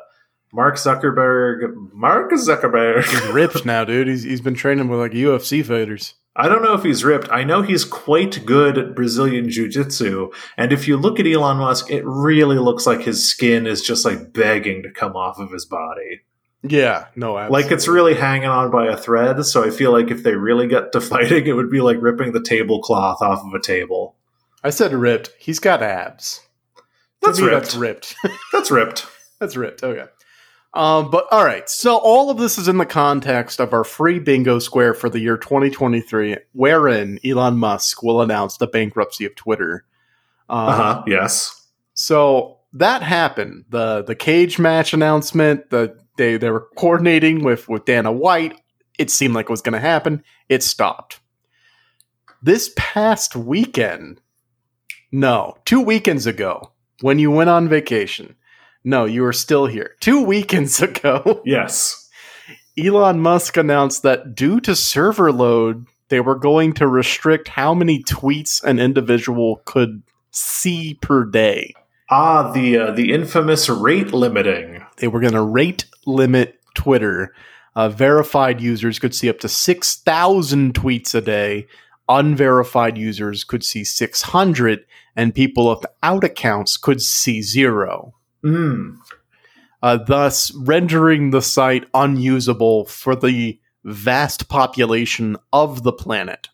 [0.53, 1.73] Mark Zuckerberg.
[1.93, 3.33] Mark He's Zuckerberg.
[3.33, 4.07] ripped now, dude.
[4.07, 6.15] He's, he's been training with like UFC fighters.
[6.35, 7.27] I don't know if he's ripped.
[7.29, 10.31] I know he's quite good at Brazilian Jiu Jitsu.
[10.57, 14.05] And if you look at Elon Musk, it really looks like his skin is just
[14.05, 16.21] like begging to come off of his body.
[16.63, 17.63] Yeah, no, absolutely.
[17.63, 19.43] Like it's really hanging on by a thread.
[19.45, 22.33] So I feel like if they really get to fighting, it would be like ripping
[22.33, 24.15] the tablecloth off of a table.
[24.63, 25.31] I said ripped.
[25.39, 26.41] He's got abs.
[27.21, 27.61] That's me, ripped.
[27.63, 28.15] That's ripped.
[28.53, 29.07] That's ripped.
[29.39, 29.83] That's ripped.
[29.83, 30.05] Okay.
[30.73, 31.67] Um, but all right.
[31.69, 35.19] So all of this is in the context of our free bingo square for the
[35.19, 39.83] year 2023, wherein Elon Musk will announce the bankruptcy of Twitter.
[40.47, 41.03] Um, Uh huh.
[41.07, 41.67] Yes.
[41.93, 43.65] So that happened.
[43.69, 45.69] the The cage match announcement.
[45.71, 48.59] The they they were coordinating with with Dana White.
[48.97, 50.23] It seemed like it was going to happen.
[50.49, 51.19] It stopped.
[52.43, 54.19] This past weekend,
[55.11, 58.35] no, two weekends ago, when you went on vacation.
[58.83, 59.95] No, you were still here.
[59.99, 62.09] Two weekends ago, Yes.
[62.77, 68.01] Elon Musk announced that due to server load, they were going to restrict how many
[68.03, 70.01] tweets an individual could
[70.31, 71.73] see per day.
[72.11, 74.85] Ah, the uh, the infamous rate limiting.
[74.97, 77.33] They were going to rate limit Twitter.
[77.73, 81.67] Uh, verified users could see up to 6,000 tweets a day.
[82.09, 84.85] Unverified users could see 600,
[85.15, 88.13] and people without accounts could see zero.
[88.43, 88.97] Mm.
[89.81, 96.49] Uh, thus, rendering the site unusable for the vast population of the planet.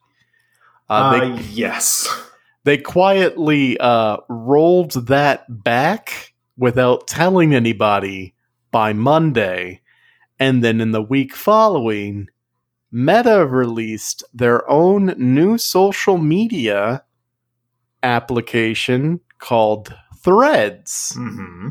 [0.87, 2.26] Uh, they, Uh, yes.
[2.67, 8.35] They quietly uh, rolled that back without telling anybody
[8.71, 9.79] by Monday.
[10.37, 12.27] And then in the week following,
[12.91, 17.05] Meta released their own new social media
[18.03, 21.13] application called Threads.
[21.15, 21.69] hmm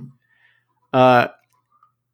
[0.95, 1.29] Uh,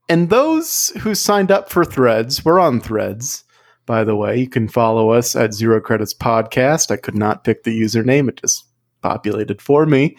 [0.08, 3.44] and those who signed up for Threads, we're on Threads,
[3.86, 4.38] by the way.
[4.38, 6.90] You can follow us at Zero Credits Podcast.
[6.90, 8.66] I could not pick the username, it just
[9.02, 10.16] populated for me.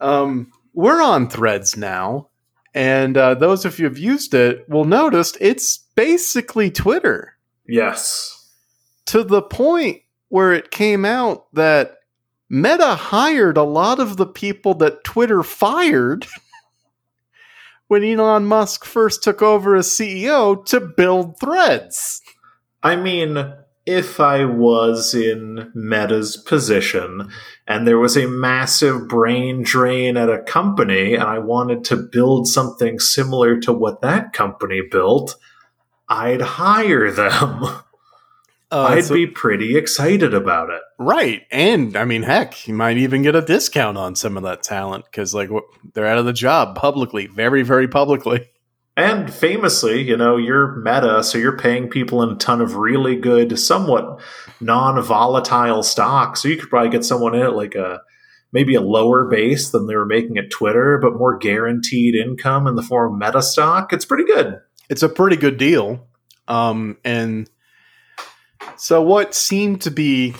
[0.00, 2.28] Um, we're on Threads now.
[2.74, 7.36] And uh, those of you who've used it will notice it's basically Twitter
[7.68, 8.50] Yes.
[9.06, 11.98] to the point where it came out that
[12.50, 16.26] Meta hired a lot of the people that Twitter fired
[17.86, 22.20] when Elon Musk first took over as CEO to build threads.
[22.82, 23.54] I mean,
[23.86, 27.28] if I was in Meta's position
[27.66, 32.48] and there was a massive brain drain at a company and I wanted to build
[32.48, 35.36] something similar to what that company built,
[36.08, 37.64] I'd hire them.
[38.72, 40.80] Uh, I'd so- be pretty excited about it.
[40.98, 44.64] right, and I mean, heck, you might even get a discount on some of that
[44.64, 45.48] talent because, like,
[45.92, 48.50] they're out of the job publicly, very, very publicly.
[48.96, 53.16] And famously, you know, you're meta, so you're paying people in a ton of really
[53.16, 54.20] good, somewhat
[54.60, 56.36] non volatile stock.
[56.36, 58.00] So you could probably get someone in at like a
[58.52, 62.76] maybe a lower base than they were making at Twitter, but more guaranteed income in
[62.76, 63.92] the form of meta stock.
[63.92, 64.60] It's pretty good.
[64.88, 66.06] it's a pretty good deal.
[66.46, 67.50] Um, and
[68.76, 70.34] so what seemed to be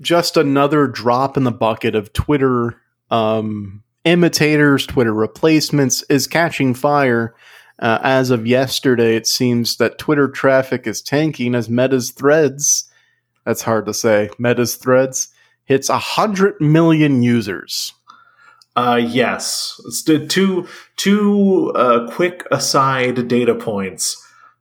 [0.00, 2.80] just another drop in the bucket of Twitter
[3.10, 7.34] um, imitators, Twitter replacements is catching fire.
[7.78, 12.90] Uh, as of yesterday, it seems that Twitter traffic is tanking as Meta's threads,
[13.44, 15.28] that's hard to say, Meta's threads
[15.64, 17.92] hits 100 million users.
[18.74, 19.80] Uh, yes.
[20.06, 20.66] Two
[20.96, 24.18] two uh, quick aside data points.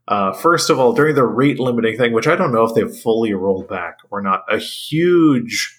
[0.08, 2.94] Uh, first of all, during the rate limiting thing, which I don't know if they've
[2.94, 5.78] fully rolled back or not, a huge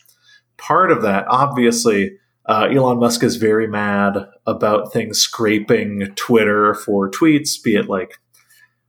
[0.56, 7.10] part of that, obviously, uh, Elon Musk is very mad about things scraping Twitter for
[7.10, 8.18] tweets, be it like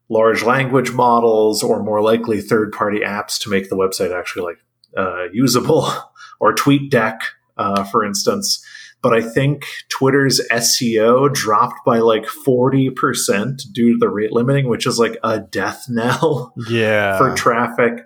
[0.10, 4.58] large language models or more likely third party apps to make the website actually like
[4.98, 5.92] uh, usable,
[6.40, 7.20] or TweetDeck,
[7.58, 8.66] uh, for instance
[9.04, 14.88] but I think Twitter's SEO dropped by like 40% due to the rate limiting, which
[14.88, 17.18] is like a death knell Yeah.
[17.18, 18.00] for traffic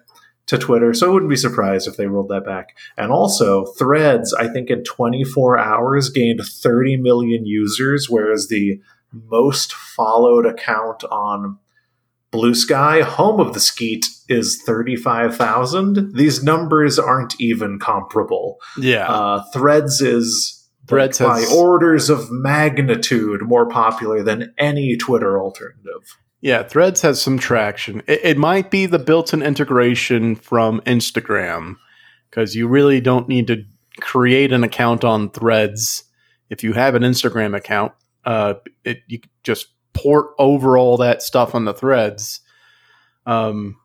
[0.48, 0.94] to Twitter.
[0.94, 2.78] So I wouldn't be surprised if they rolled that back.
[2.98, 8.82] And also, Threads, I think in 24 hours gained 30 million users, whereas the
[9.14, 11.60] most followed account on
[12.32, 16.14] Blue Sky, home of the Skeet, is 35,000.
[16.16, 18.58] These numbers aren't even comparable.
[18.78, 19.08] yeah.
[19.10, 20.54] Uh, Threads is
[20.88, 26.18] Threads by has- orders of magnitude more popular than any Twitter alternative.
[26.42, 28.04] Yeah, Threads has some traction.
[28.08, 31.78] It, it might be the built-in integration from Instagram
[32.30, 33.66] because you really don't need to
[34.00, 36.04] create an account on Threads
[36.50, 37.94] if you have an Instagram account.
[38.24, 42.42] Uh, it you just port over all that stuff on the Threads.
[43.26, 43.78] Um,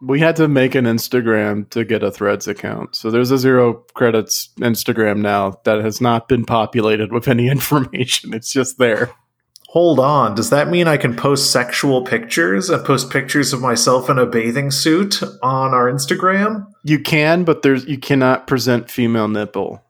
[0.00, 3.84] we had to make an Instagram to get a Threads account, so there's a zero
[3.94, 8.34] credits Instagram now that has not been populated with any information.
[8.34, 9.12] It's just there.
[9.76, 14.08] Hold on, does that mean I can post sexual pictures and post pictures of myself
[14.08, 16.66] in a bathing suit on our Instagram?
[16.82, 19.84] You can, but there's you cannot present female nipple.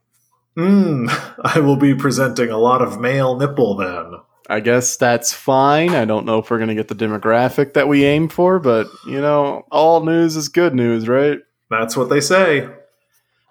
[0.56, 1.06] Hmm,
[1.44, 4.14] I will be presenting a lot of male nipple then.
[4.50, 5.90] I guess that's fine.
[5.90, 8.88] I don't know if we're going to get the demographic that we aim for, but
[9.06, 11.38] you know, all news is good news, right?
[11.70, 12.68] That's what they say.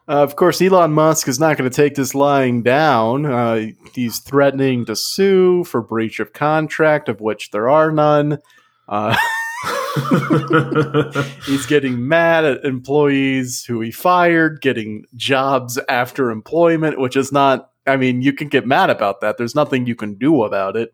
[0.07, 3.25] Uh, of course, Elon Musk is not going to take this lying down.
[3.25, 8.37] Uh, he's threatening to sue for breach of contract, of which there are none.
[8.87, 9.15] Uh,
[11.45, 17.71] he's getting mad at employees who he fired, getting jobs after employment, which is not.
[17.87, 19.37] I mean, you can get mad about that.
[19.37, 20.93] There's nothing you can do about it.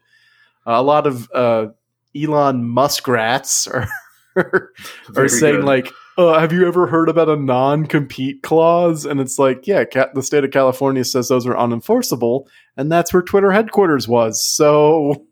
[0.65, 1.67] a lot of uh,
[2.15, 3.87] Elon Muskrats are
[4.35, 4.71] are
[5.09, 5.65] Very saying good.
[5.65, 10.09] like, uh, "Have you ever heard about a non-compete clause?" And it's like, yeah, ca-
[10.13, 12.47] the state of California says those are unenforceable,
[12.77, 14.45] and that's where Twitter headquarters was.
[14.45, 15.27] So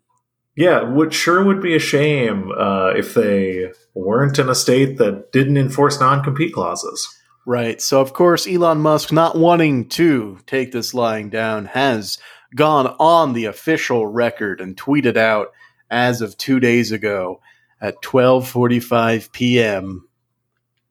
[0.56, 5.32] Yeah, would sure would be a shame uh, if they weren't in a state that
[5.32, 7.08] didn't enforce non-compete clauses.
[7.46, 7.80] Right.
[7.80, 12.18] So, of course, Elon Musk, not wanting to take this lying down, has
[12.54, 15.48] gone on the official record and tweeted out
[15.90, 17.40] as of two days ago
[17.80, 20.06] at 12:45 p.m.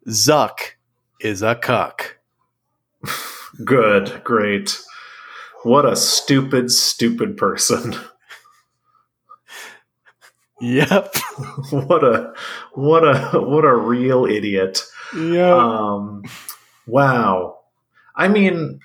[0.08, 0.60] Zuck
[1.22, 2.18] is a cuck.
[3.66, 4.80] Good, great.
[5.64, 7.96] What a stupid, stupid person.
[10.62, 11.16] Yep.
[11.72, 12.34] what a
[12.74, 14.84] what a what a real idiot.
[15.16, 15.56] Yeah.
[15.56, 16.24] Um
[16.86, 17.60] wow.
[18.16, 18.80] I mean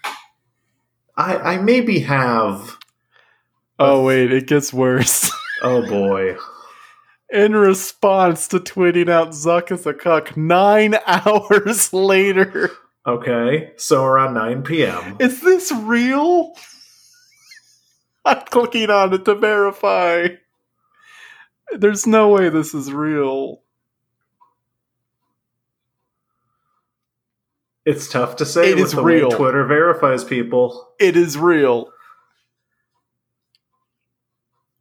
[1.17, 2.77] I I maybe have
[3.79, 5.31] oh wait, it gets worse.
[5.63, 6.37] oh boy.
[7.35, 12.71] In response to tweeting out Zuck as a cuck nine hours later.
[13.05, 15.17] Okay, so around 9 p.m.
[15.19, 16.55] Is this real?
[18.25, 20.29] I'm clicking on it to verify.
[21.77, 23.63] There's no way this is real.
[27.85, 29.33] It's tough to say It is real.
[29.33, 30.95] Twitter verifies people.
[31.01, 31.91] It is real.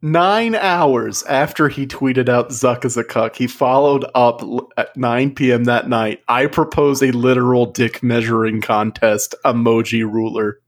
[0.04, 4.42] Nine hours after he tweeted out Zuck as a cuck, he followed up
[4.76, 5.64] at 9 p.m.
[5.64, 6.22] that night.
[6.28, 10.60] I propose a literal dick measuring contest emoji ruler.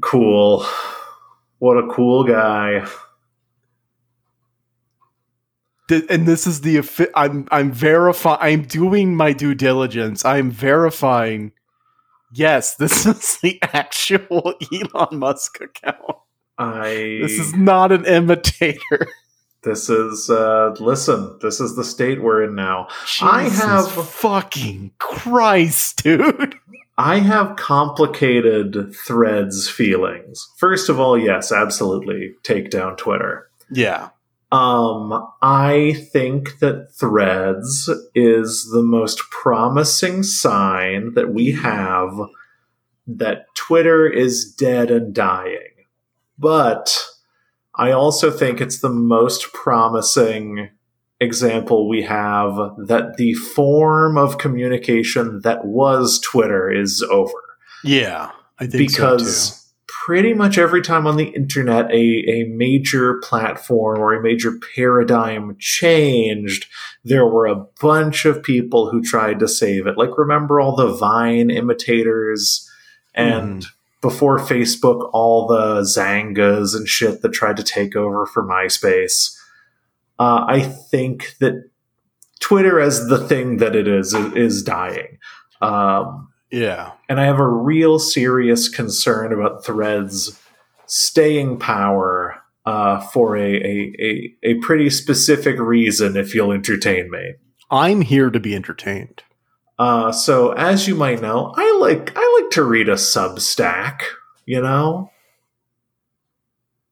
[0.00, 0.64] Cool.
[1.58, 2.86] What a cool guy.
[5.90, 8.38] And this is the I'm I'm verifying.
[8.40, 10.24] I'm doing my due diligence.
[10.24, 11.50] I'm verifying.
[12.32, 16.21] Yes, this is the actual Elon Musk account.
[16.58, 19.06] I This is not an imitator.
[19.62, 22.88] this is uh listen, this is the state we're in now.
[23.20, 26.54] I have- fucking Christ, dude.
[26.98, 30.50] I have complicated threads feelings.
[30.58, 33.48] First of all, yes, absolutely take down Twitter.
[33.70, 34.10] Yeah,
[34.52, 42.12] Um, I think that Threads is the most promising sign that we have
[43.06, 45.81] that Twitter is dead and dying.
[46.42, 46.94] But
[47.74, 50.68] I also think it's the most promising
[51.20, 57.32] example we have that the form of communication that was Twitter is over
[57.84, 58.30] yeah.
[58.58, 64.00] I think so because pretty much every time on the internet a, a major platform
[64.00, 66.66] or a major paradigm changed,
[67.04, 69.96] there were a bunch of people who tried to save it.
[69.96, 72.68] Like, remember all the Vine imitators
[73.14, 73.68] and mm-hmm.
[74.02, 79.34] Before Facebook, all the Xangas and shit that tried to take over for MySpace.
[80.18, 81.70] Uh, I think that
[82.40, 85.18] Twitter, as the thing that it is, is, dying.
[85.62, 86.28] Um.
[86.50, 90.38] Yeah, and I have a real serious concern about Threads
[90.84, 97.34] staying power uh, for a, a, a, a pretty specific reason, if you'll entertain me.
[97.70, 99.22] I'm here to be entertained.
[99.78, 104.02] Uh, so, as you might know, I like I like to read a Substack.
[104.46, 105.10] You know,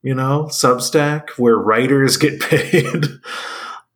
[0.03, 3.05] you know, Substack where writers get paid.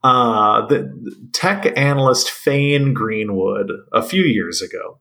[0.02, 4.98] uh, the tech analyst Faine Greenwood a few years ago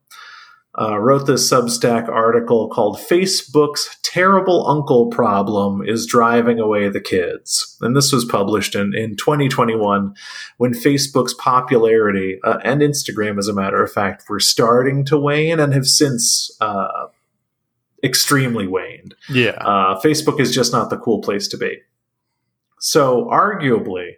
[0.79, 7.77] uh, wrote this Substack article called "Facebook's Terrible Uncle Problem is Driving Away the Kids,"
[7.81, 10.15] and this was published in in 2021
[10.57, 15.59] when Facebook's popularity uh, and Instagram, as a matter of fact, were starting to wane
[15.59, 17.07] and have since uh,
[18.03, 19.15] extremely waned.
[19.29, 21.81] Yeah, Uh, Facebook is just not the cool place to be.
[22.79, 24.15] So, arguably,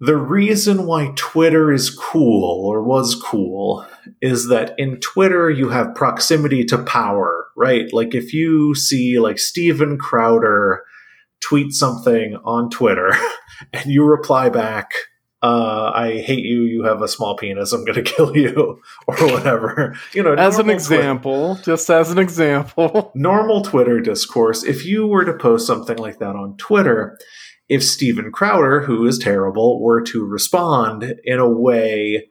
[0.00, 3.86] the reason why Twitter is cool or was cool
[4.20, 7.92] is that in Twitter you have proximity to power, right?
[7.92, 10.84] Like if you see like Steven Crowder
[11.40, 13.12] tweet something on Twitter
[13.72, 14.92] and you reply back,
[15.44, 19.14] uh, I hate you, you have a small penis, I'm going to kill you, or
[19.14, 19.94] whatever.
[20.14, 23.12] You know, as an example, just as an example.
[23.14, 27.18] normal Twitter discourse, if you were to post something like that on Twitter,
[27.68, 32.28] if Steven Crowder, who is terrible, were to respond in a way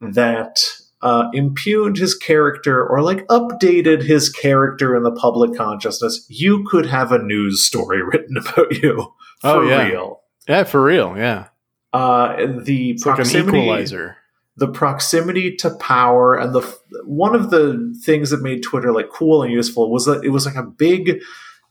[0.00, 0.58] that
[1.02, 6.86] uh, impugned his character or like updated his character in the public consciousness, you could
[6.86, 8.96] have a news story written about you
[9.40, 9.88] for Oh, yeah.
[9.88, 10.20] real.
[10.48, 11.16] Yeah, for real.
[11.16, 11.48] Yeah,
[11.92, 14.16] Uh, the it's like proximity, equalizer.
[14.56, 16.60] the proximity to power and the
[17.04, 20.44] one of the things that made twitter like cool and useful was that it was
[20.46, 21.20] like a big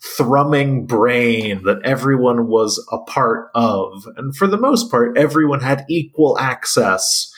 [0.03, 5.85] thrumming brain that everyone was a part of and for the most part everyone had
[5.87, 7.31] equal access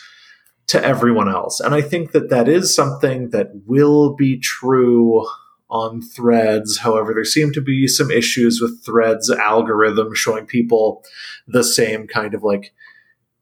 [0.66, 5.26] to everyone else and i think that that is something that will be true
[5.74, 6.78] on threads.
[6.78, 11.04] However, there seem to be some issues with threads algorithm showing people
[11.48, 12.72] the same kind of like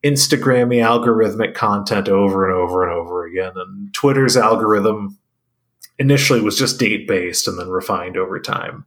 [0.03, 3.53] Instagrammy algorithmic content over and over and over again.
[3.55, 5.19] And Twitter's algorithm
[5.99, 8.87] initially was just date based and then refined over time.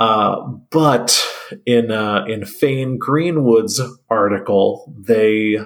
[0.00, 0.40] Uh,
[0.70, 1.22] but
[1.66, 5.58] in uh, in Faine Greenwood's article, they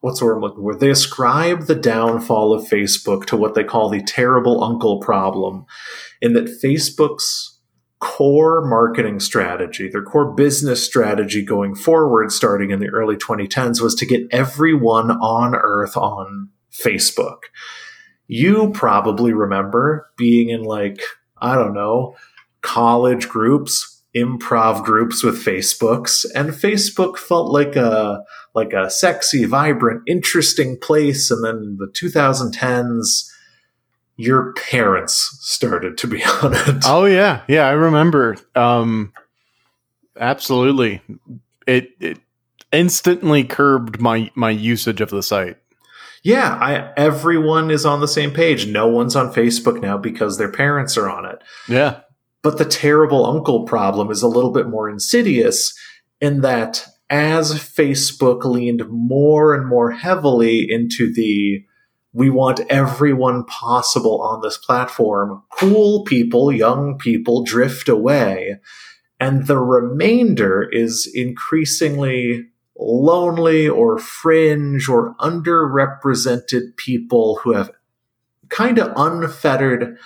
[0.00, 0.76] what's the word I'm looking for?
[0.76, 5.64] They ascribe the downfall of Facebook to what they call the terrible uncle problem,
[6.20, 7.58] in that Facebook's
[8.00, 13.94] core marketing strategy, their core business strategy going forward, starting in the early 2010s, was
[13.94, 17.40] to get everyone on Earth on Facebook.
[18.26, 21.02] You probably remember being in like,
[21.38, 22.16] I don't know,
[22.62, 28.22] college groups, improv groups with Facebooks, and Facebook felt like a
[28.54, 31.30] like a sexy, vibrant, interesting place.
[31.30, 33.30] And then in the 2010s,
[34.16, 36.84] your parents started to be on it.
[36.86, 38.36] Oh yeah, yeah, I remember.
[38.54, 39.12] Um,
[40.18, 41.02] absolutely,
[41.66, 42.18] it it
[42.72, 45.56] instantly curbed my my usage of the site.
[46.22, 48.66] Yeah, I, everyone is on the same page.
[48.66, 51.42] No one's on Facebook now because their parents are on it.
[51.66, 52.00] Yeah,
[52.42, 55.74] but the terrible uncle problem is a little bit more insidious
[56.20, 61.64] in that as Facebook leaned more and more heavily into the
[62.12, 68.56] we want everyone possible on this platform, cool people, young people drift away.
[69.20, 77.70] And the remainder is increasingly lonely or fringe or underrepresented people who have
[78.48, 79.96] kind of unfettered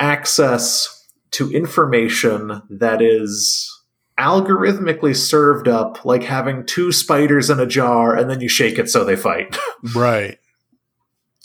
[0.00, 0.97] access
[1.32, 3.70] to information that is
[4.18, 8.90] algorithmically served up like having two spiders in a jar and then you shake it
[8.90, 9.56] so they fight.
[9.94, 10.38] Right.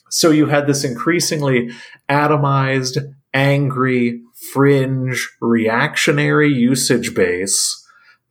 [0.10, 1.70] so you had this increasingly
[2.10, 2.98] atomized,
[3.32, 4.22] angry,
[4.52, 7.80] fringe, reactionary usage base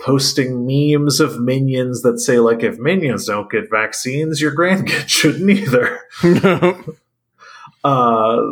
[0.03, 5.49] posting memes of minions that say like if minions don't get vaccines your grandkids shouldn't
[5.49, 6.01] either
[7.85, 8.43] uh,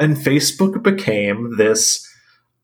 [0.00, 2.09] and facebook became this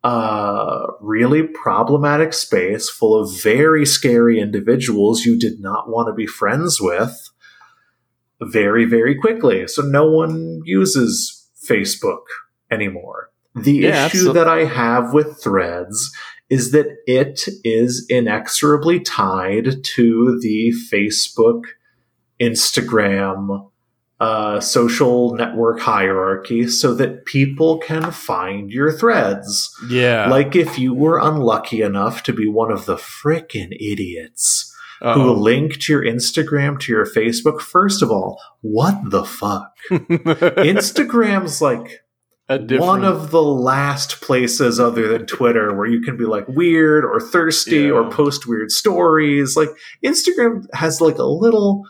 [0.07, 6.27] uh, really problematic space full of very scary individuals you did not want to be
[6.27, 7.31] friends with
[8.41, 9.67] very, very quickly.
[9.67, 12.23] So no one uses Facebook
[12.71, 13.31] anymore.
[13.57, 16.13] The Yeah, issue absol- that I have with threads
[16.49, 21.63] is that it is inexorably tied to the Facebook,
[22.41, 23.71] Instagram,
[24.19, 29.71] uh, social network hierarchy so that people can find your threads.
[29.89, 30.29] Yeah.
[30.29, 35.33] Like if you were unlucky enough to be one of the frickin' idiots who Uh-oh.
[35.35, 39.71] linked your Instagram to your Facebook, first of all, what the fuck?
[39.91, 42.03] Instagram's like
[42.49, 47.05] different- one of the last places other than Twitter where you can be like weird
[47.05, 47.91] or thirsty Yeah.
[47.91, 49.57] or post weird stories.
[49.57, 49.69] Like
[50.05, 51.85] Instagram has like a little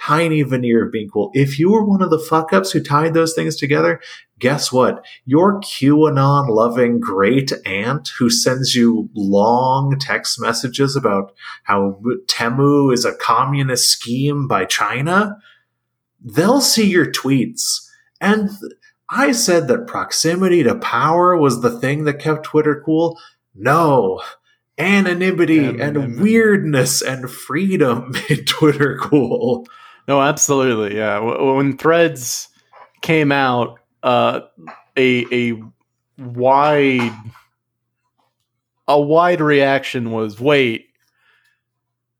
[0.00, 1.30] tiny veneer of being cool.
[1.34, 4.00] If you were one of the fuck ups who tied those things together,
[4.38, 5.04] guess what?
[5.24, 11.32] Your QAnon loving great aunt who sends you long text messages about
[11.64, 15.38] how Temu is a communist scheme by China,
[16.20, 17.88] they'll see your tweets.
[18.20, 18.50] And
[19.08, 23.18] I said that proximity to power was the thing that kept Twitter cool.
[23.54, 24.22] No.
[24.76, 29.66] Anonymity and weirdness and freedom made Twitter cool.
[30.06, 30.96] No, absolutely.
[30.96, 31.18] Yeah.
[31.20, 32.48] When Threads
[33.02, 34.40] came out, uh,
[34.96, 35.62] a a
[36.18, 37.12] wide
[38.86, 40.86] a wide reaction was, "Wait,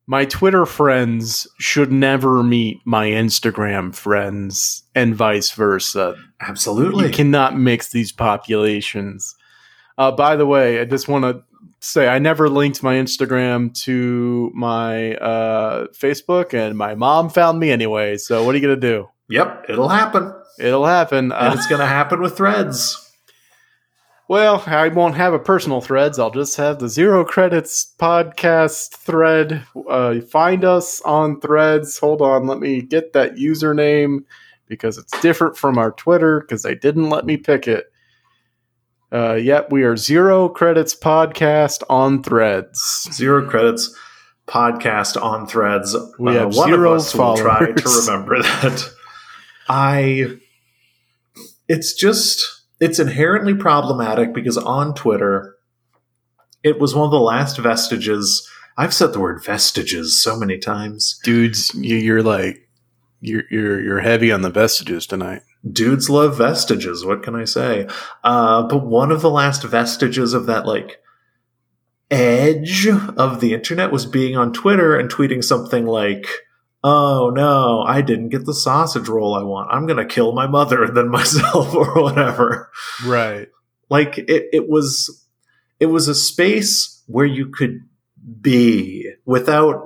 [0.06, 6.16] my Twitter friends should never meet my Instagram friends, and vice versa.
[6.40, 7.06] Absolutely.
[7.06, 9.34] You cannot mix these populations."
[9.96, 11.42] Uh, by the way, I just want to
[11.84, 17.70] say I never linked my Instagram to my uh, Facebook, and my mom found me
[17.70, 18.16] anyway.
[18.16, 19.08] So what are you gonna do?
[19.28, 20.32] yep, it'll happen.
[20.58, 21.32] It'll happen.
[21.32, 23.10] And Uh, it's going to happen with threads.
[24.28, 26.18] well, I won't have a personal threads.
[26.18, 29.64] I'll just have the Zero Credits podcast thread.
[29.88, 31.98] Uh, find us on threads.
[31.98, 34.20] Hold on, let me get that username
[34.68, 37.86] because it's different from our Twitter because they didn't let me pick it.
[39.14, 43.08] Uh, yep, we are Zero Credits Podcast on Threads.
[43.12, 43.96] Zero credits
[44.48, 45.96] podcast on threads.
[46.18, 48.90] We have one zero of us will try to remember that.
[49.68, 50.38] I.
[51.68, 52.62] It's just.
[52.80, 55.54] It's inherently problematic because on Twitter,
[56.64, 58.50] it was one of the last vestiges.
[58.76, 61.20] I've said the word vestiges so many times.
[61.22, 62.68] Dudes, you, you're like
[63.20, 65.42] you're you're you're heavy on the vestiges tonight.
[65.70, 67.04] Dudes love vestiges.
[67.04, 67.88] What can I say?
[68.22, 71.00] Uh, but one of the last vestiges of that, like,
[72.10, 76.26] edge of the internet was being on Twitter and tweeting something like,
[76.82, 79.70] oh no, I didn't get the sausage roll I want.
[79.72, 82.70] I'm going to kill my mother and then myself or whatever.
[83.04, 83.48] Right.
[83.88, 85.26] Like it, it was,
[85.80, 87.80] it was a space where you could
[88.40, 89.82] be without,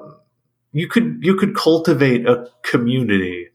[0.73, 3.48] you could, you could cultivate a community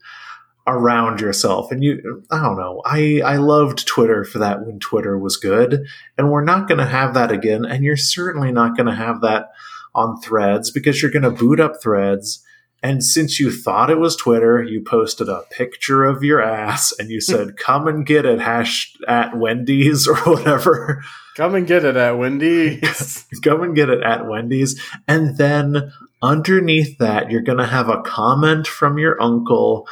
[0.66, 1.70] around yourself.
[1.70, 2.80] And you, I don't know.
[2.84, 5.84] I, I loved Twitter for that when Twitter was good.
[6.16, 7.64] And we're not going to have that again.
[7.64, 9.50] And you're certainly not going to have that
[9.94, 12.42] on threads because you're going to boot up threads.
[12.82, 17.10] And since you thought it was Twitter, you posted a picture of your ass and
[17.10, 21.02] you said, come and get it, hash at Wendy's or whatever.
[21.36, 23.26] Come and get it at Wendy's.
[23.44, 24.80] come and get it at Wendy's.
[25.06, 25.92] And then
[26.22, 29.86] underneath that, you're going to have a comment from your uncle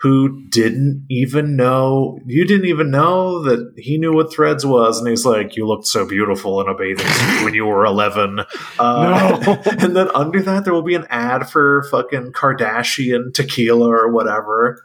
[0.00, 5.08] who didn't even know you didn't even know that he knew what threads was and
[5.08, 8.38] he's like you looked so beautiful in a bathing suit when you were 11
[8.78, 9.62] uh, no.
[9.78, 14.84] and then under that there will be an ad for fucking kardashian tequila or whatever.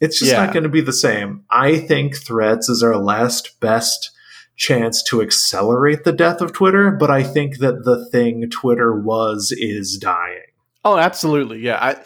[0.00, 0.46] It's just yeah.
[0.46, 1.44] not going to be the same.
[1.50, 4.12] I think threads is our last best
[4.56, 9.54] chance to accelerate the death of twitter but i think that the thing twitter was
[9.56, 10.42] is dying.
[10.84, 11.60] Oh absolutely.
[11.60, 11.96] Yeah i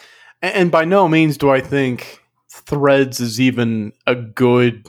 [0.41, 4.87] and by no means do I think Threads is even a good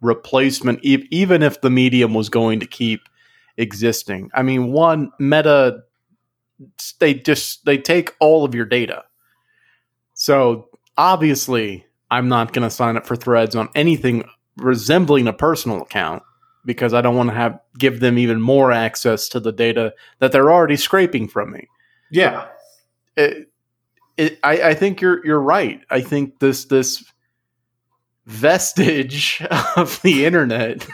[0.00, 3.00] replacement, even if the medium was going to keep
[3.56, 4.30] existing.
[4.34, 5.82] I mean, one Meta,
[6.98, 9.04] they just they take all of your data.
[10.14, 14.24] So obviously, I'm not going to sign up for Threads on anything
[14.56, 16.22] resembling a personal account
[16.64, 20.32] because I don't want to have give them even more access to the data that
[20.32, 21.68] they're already scraping from me.
[22.10, 22.46] Yeah.
[23.16, 23.47] It,
[24.18, 25.80] it, I, I think you're you're right.
[25.88, 27.04] I think this this
[28.26, 29.42] vestige
[29.76, 30.86] of the internet.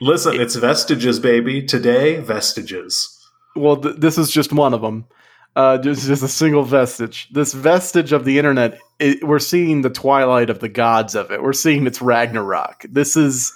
[0.00, 1.62] Listen, it's vestiges, baby.
[1.62, 3.18] Today, vestiges.
[3.54, 5.06] Well, th- this is just one of them.
[5.54, 7.28] Uh, just, just a single vestige.
[7.30, 11.42] This vestige of the internet, it, we're seeing the twilight of the gods of it.
[11.42, 12.86] We're seeing its Ragnarok.
[12.88, 13.52] This is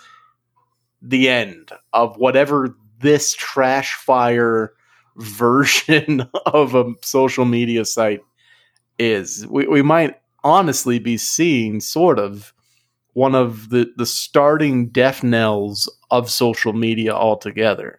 [1.00, 4.74] the end of whatever this trash fire
[5.16, 8.20] version of a social media site
[8.98, 9.46] is.
[9.46, 12.52] We, we might honestly be seeing sort of
[13.12, 17.98] one of the, the starting death knells of social media altogether.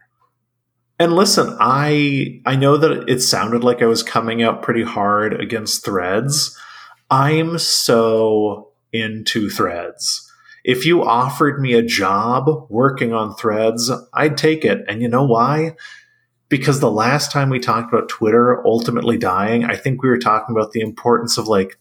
[1.00, 5.40] And listen, I I know that it sounded like I was coming out pretty hard
[5.40, 6.58] against threads.
[7.12, 10.24] I'm so into threads.
[10.64, 14.84] If you offered me a job working on threads, I'd take it.
[14.88, 15.76] And you know why?
[16.50, 20.56] Because the last time we talked about Twitter ultimately dying, I think we were talking
[20.56, 21.78] about the importance of like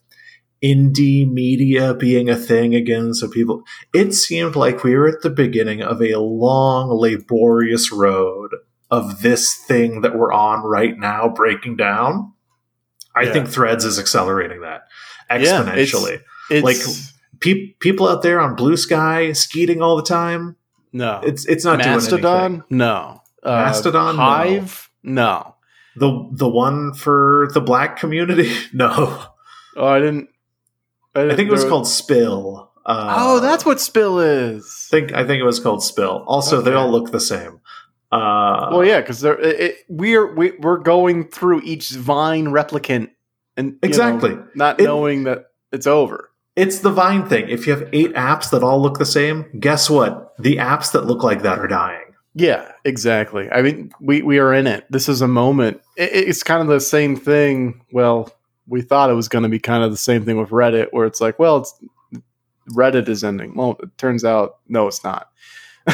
[0.63, 3.15] indie media being a thing again.
[3.15, 3.63] So people,
[3.95, 8.51] it seemed like we were at the beginning of a long, laborious road
[8.91, 12.33] of this thing that we're on right now breaking down.
[13.15, 13.33] I yeah.
[13.33, 14.83] think Threads is accelerating that
[15.31, 16.13] exponentially.
[16.13, 16.19] Yeah,
[16.51, 20.57] it's, it's, like pe- people out there on Blue Sky skeeting all the time.
[20.93, 22.23] No, it's it's not Mastodon.
[22.23, 22.63] doing anything.
[22.71, 25.23] No, uh, Mastodon, Hive, no.
[25.23, 25.55] no.
[25.97, 29.25] The the one for the black community, no.
[29.77, 30.29] Oh, I didn't.
[31.15, 32.71] I, didn't, I think it was called Spill.
[32.85, 34.89] Uh, oh, that's what Spill is.
[34.91, 36.25] Think I think it was called Spill.
[36.27, 36.71] Also, okay.
[36.71, 37.61] they all look the same.
[38.13, 39.25] Uh, well, yeah, because
[39.89, 43.11] we're we, we're going through each Vine replicant
[43.57, 46.31] and exactly know, not it, knowing that it's over.
[46.55, 47.49] It's the Vine thing.
[47.49, 50.35] If you have eight apps that all look the same, guess what?
[50.39, 52.06] The apps that look like that are dying.
[52.39, 53.51] Yeah, exactly.
[53.51, 54.85] I mean, we, we are in it.
[54.91, 55.81] This is a moment.
[55.97, 57.81] It, it's kind of the same thing.
[57.93, 58.31] Well,
[58.69, 61.07] we thought it was going to be kind of the same thing with Reddit, where
[61.07, 61.75] it's like, well, it's
[62.73, 63.55] Reddit is ending.
[63.55, 65.31] Well, it turns out, no, it's not.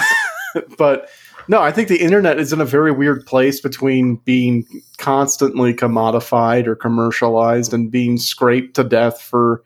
[0.78, 1.09] but
[1.47, 4.66] no, I think the internet is in a very weird place between being
[4.99, 9.62] constantly commodified or commercialized and being scraped to death for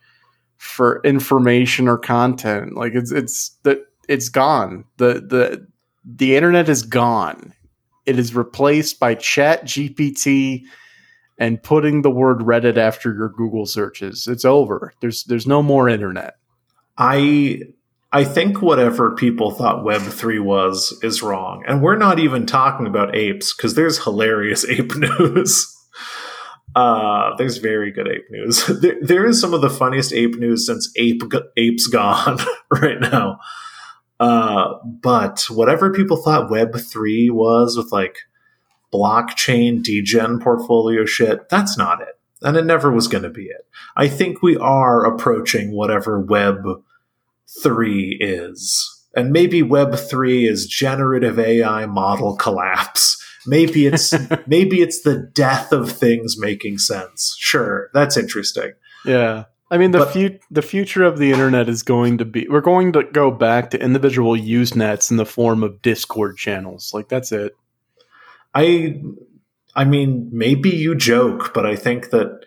[0.58, 2.74] for information or content.
[2.74, 4.84] Like it's it's that it's gone.
[4.98, 5.66] The the
[6.06, 7.52] the internet is gone.
[8.06, 10.62] It is replaced by Chat GPT
[11.38, 14.28] and putting the word Reddit after your Google searches.
[14.28, 14.94] It's over.
[15.00, 16.34] There's there's no more internet.
[16.96, 17.60] I
[18.12, 22.86] I think whatever people thought Web three was is wrong, and we're not even talking
[22.86, 25.72] about apes because there's hilarious ape news.
[26.76, 28.66] Uh, there's very good ape news.
[28.80, 31.22] There, there is some of the funniest ape news since ape
[31.56, 32.38] apes gone
[32.70, 33.38] right now.
[34.18, 38.18] Uh, but whatever people thought Web3 was with like
[38.92, 42.18] blockchain degen portfolio shit, that's not it.
[42.42, 43.66] And it never was going to be it.
[43.96, 46.64] I think we are approaching whatever Web
[47.62, 49.04] 3 is.
[49.14, 53.22] And maybe Web 3 is generative AI model collapse.
[53.46, 54.12] Maybe it's
[54.46, 57.36] maybe it's the death of things making sense.
[57.38, 58.72] Sure, that's interesting.
[59.04, 59.44] Yeah.
[59.70, 62.60] I mean the But- fu- the future of the internet is going to be we're
[62.60, 66.92] going to go back to individual Usenets in the form of Discord channels.
[66.94, 67.56] Like that's it.
[68.54, 69.00] I
[69.74, 72.40] I mean, maybe you joke, but I think that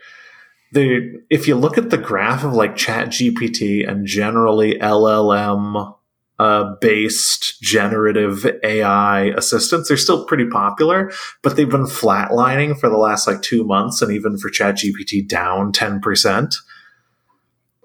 [0.71, 5.95] the if you look at the graph of like Chat GPT and generally LLM
[6.39, 11.11] uh, based generative AI assistants, they're still pretty popular,
[11.43, 15.27] but they've been flatlining for the last like two months, and even for Chat GPT
[15.27, 16.55] down ten percent.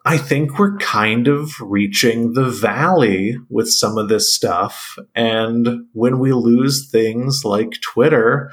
[0.06, 4.98] I think we're kind of reaching the valley with some of this stuff.
[5.14, 8.50] And when we lose things like Twitter,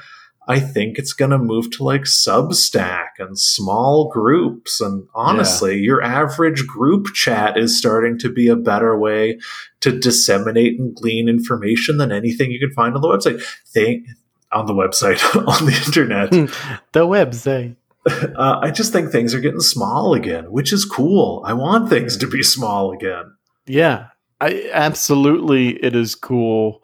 [0.48, 4.80] I think it's going to move to like Substack and small groups.
[4.80, 9.38] And honestly, your average group chat is starting to be a better way
[9.80, 13.42] to disseminate and glean information than anything you can find on the website.
[13.66, 14.06] Think
[14.50, 16.32] on the website, on the internet.
[16.32, 16.80] Hmm.
[16.92, 17.76] the website.
[18.34, 21.42] Uh, I just think things are getting small again, which is cool.
[21.46, 23.36] I want things to be small again.
[23.66, 24.08] Yeah,
[24.40, 26.82] I absolutely it is cool.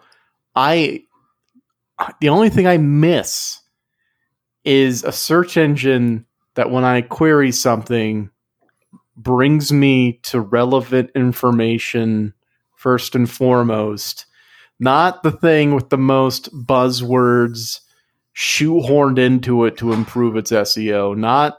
[0.54, 1.02] I
[2.20, 3.60] the only thing I miss
[4.64, 8.30] is a search engine that when I query something
[9.16, 12.34] brings me to relevant information
[12.76, 14.26] first and foremost,
[14.78, 17.80] not the thing with the most buzzwords
[18.39, 21.59] shoehorned into it to improve its SEO, not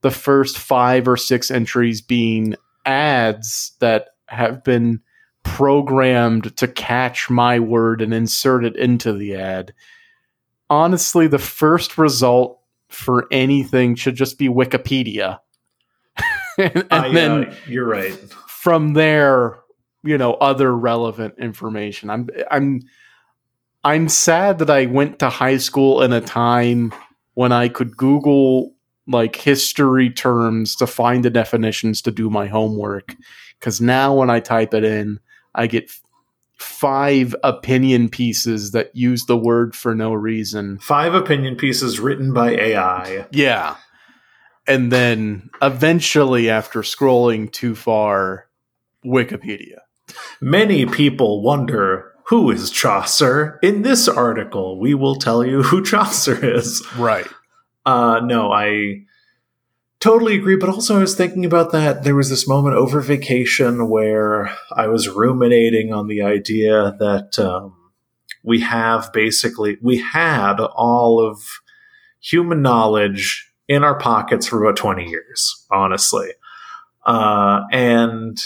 [0.00, 5.00] the first 5 or 6 entries being ads that have been
[5.44, 9.72] programmed to catch my word and insert it into the ad.
[10.68, 12.58] Honestly, the first result
[12.88, 15.38] for anything should just be Wikipedia.
[16.58, 18.12] and and I, then you're right.
[18.48, 19.60] from there,
[20.02, 22.10] you know, other relevant information.
[22.10, 22.82] I'm I'm
[23.86, 26.92] I'm sad that I went to high school in a time
[27.34, 28.74] when I could Google
[29.06, 33.14] like history terms to find the definitions to do my homework.
[33.60, 35.20] Because now when I type it in,
[35.54, 35.88] I get
[36.58, 40.80] five opinion pieces that use the word for no reason.
[40.80, 43.26] Five opinion pieces written by AI.
[43.30, 43.76] Yeah.
[44.66, 48.48] And then eventually, after scrolling too far,
[49.04, 49.78] Wikipedia.
[50.40, 53.58] Many people wonder who is Chaucer.
[53.62, 56.84] In this article, we will tell you who Chaucer is.
[56.96, 57.26] Right.
[57.84, 59.02] Uh, no, I
[60.00, 60.56] totally agree.
[60.56, 62.02] But also, I was thinking about that.
[62.02, 67.76] There was this moment over vacation where I was ruminating on the idea that um,
[68.42, 71.60] we have basically we had all of
[72.20, 76.30] human knowledge in our pockets for about twenty years, honestly.
[77.04, 78.36] Uh, and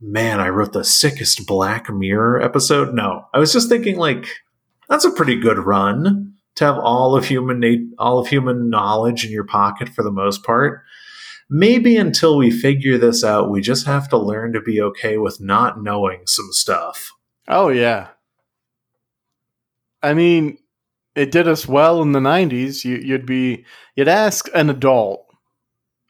[0.00, 2.94] man, I wrote the sickest Black Mirror episode.
[2.94, 4.26] No, I was just thinking like
[4.88, 9.30] that's a pretty good run to have all of human all of human knowledge in
[9.30, 10.82] your pocket for the most part.
[11.50, 15.40] Maybe until we figure this out, we just have to learn to be okay with
[15.40, 17.12] not knowing some stuff.
[17.46, 18.08] Oh, yeah.
[20.02, 20.58] I mean,
[21.14, 22.84] it did us well in the 90s.
[22.84, 23.64] You, you'd be,
[23.96, 25.27] you'd ask an adult,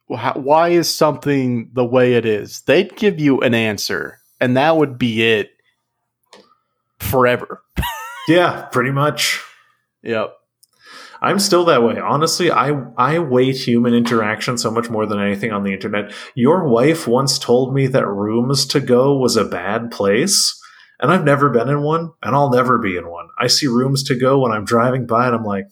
[0.09, 2.63] "Wh- why is something the way it is?
[2.63, 5.51] They'd give you an answer, and that would be it
[6.99, 7.63] forever.
[8.29, 9.43] Yeah, pretty much.
[10.03, 10.35] Yep.
[11.23, 11.99] I'm still that way.
[11.99, 16.13] Honestly, I I weight human interaction so much more than anything on the internet.
[16.35, 20.61] Your wife once told me that rooms to go was a bad place,
[21.01, 23.29] and I've never been in one, and I'll never be in one.
[23.39, 25.65] I see rooms to go when I'm driving by, and I'm like,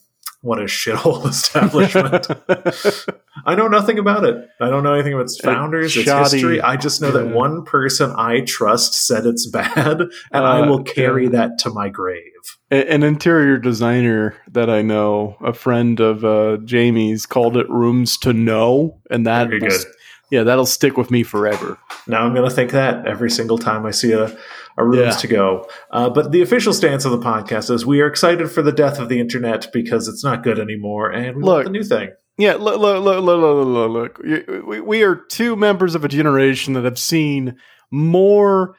[0.47, 2.27] what a shithole establishment.
[3.45, 4.49] I know nothing about it.
[4.61, 6.61] I don't know anything about its founders, its history.
[6.61, 10.01] I just know that one person I trust said it's bad,
[10.33, 11.31] and I Uh, will carry yeah.
[11.31, 12.23] that to my grave.
[12.71, 18.33] An interior designer that I know, a friend of uh, Jamie's, called it "rooms to
[18.33, 19.87] know," and that, Very will good.
[20.31, 21.79] yeah, that'll stick with me forever.
[22.07, 24.37] Now I'm going to think that every single time I see a
[24.85, 25.11] rooms Yeah.
[25.13, 25.69] to go.
[25.91, 28.99] Uh, but the official stance of the podcast is we are excited for the death
[28.99, 31.55] of the internet because it's not good anymore, and we Look.
[31.55, 32.11] want the new thing.
[32.39, 34.67] Yeah, look, look, look, look, look, look.
[34.67, 37.57] We, we are two members of a generation that have seen
[37.91, 38.75] more,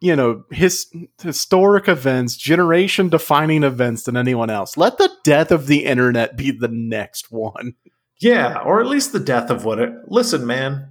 [0.00, 0.86] you know, his,
[1.22, 4.78] historic events, generation defining events than anyone else.
[4.78, 7.74] Let the death of the internet be the next one.
[8.18, 9.92] Yeah, or at least the death of what it.
[10.08, 10.88] Listen, man,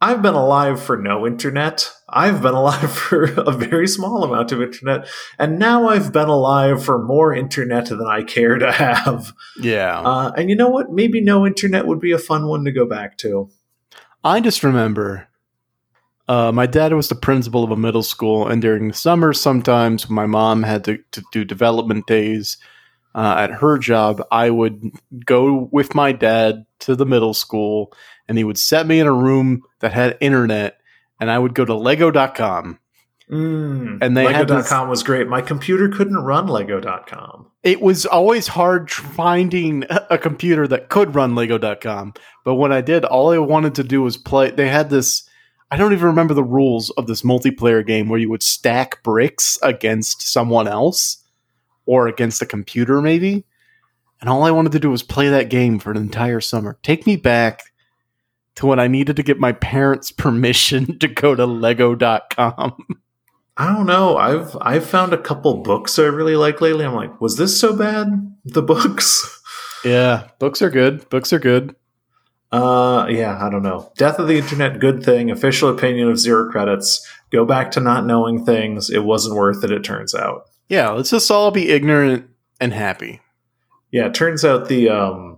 [0.00, 1.90] I've been alive for no internet.
[2.08, 6.84] I've been alive for a very small amount of internet, and now I've been alive
[6.84, 9.32] for more internet than I care to have.
[9.60, 10.00] Yeah.
[10.00, 10.92] Uh, and you know what?
[10.92, 13.50] Maybe no internet would be a fun one to go back to.
[14.22, 15.28] I just remember
[16.28, 20.10] Uh, my dad was the principal of a middle school, and during the summer, sometimes
[20.10, 22.58] my mom had to, to do development days
[23.14, 24.22] uh, at her job.
[24.30, 24.90] I would
[25.24, 27.94] go with my dad to the middle school,
[28.28, 30.78] and he would set me in a room that had internet,
[31.20, 32.78] and I would go to Lego.com.
[33.30, 35.28] Mm, And they Lego.com was great.
[35.28, 37.46] My computer couldn't run Lego.com.
[37.62, 42.14] It was always hard finding a computer that could run Lego.com,
[42.44, 44.50] but when I did, all I wanted to do was play.
[44.50, 45.28] They had this.
[45.70, 49.58] I don't even remember the rules of this multiplayer game where you would stack bricks
[49.62, 51.22] against someone else
[51.84, 53.44] or against a computer, maybe.
[54.22, 56.78] And all I wanted to do was play that game for an entire summer.
[56.82, 57.64] Take me back
[58.58, 62.86] to when I needed to get my parents' permission to go to Lego.com.
[63.56, 64.16] I don't know.
[64.16, 66.84] I've I've found a couple books I really like lately.
[66.84, 68.36] I'm like, was this so bad?
[68.44, 69.42] The books?
[69.84, 71.08] yeah, books are good.
[71.08, 71.74] Books are good.
[72.52, 73.92] Uh yeah, I don't know.
[73.96, 75.30] Death of the Internet, good thing.
[75.30, 77.06] Official opinion of zero credits.
[77.30, 78.90] Go back to not knowing things.
[78.90, 80.44] It wasn't worth it, it turns out.
[80.68, 82.28] Yeah, let's just all be ignorant
[82.60, 83.20] and happy.
[83.90, 85.37] Yeah, it turns out the um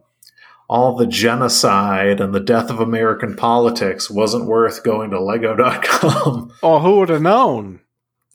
[0.71, 6.53] all the genocide and the death of American politics wasn't worth going to Lego.com.
[6.63, 7.81] Oh, who would have known?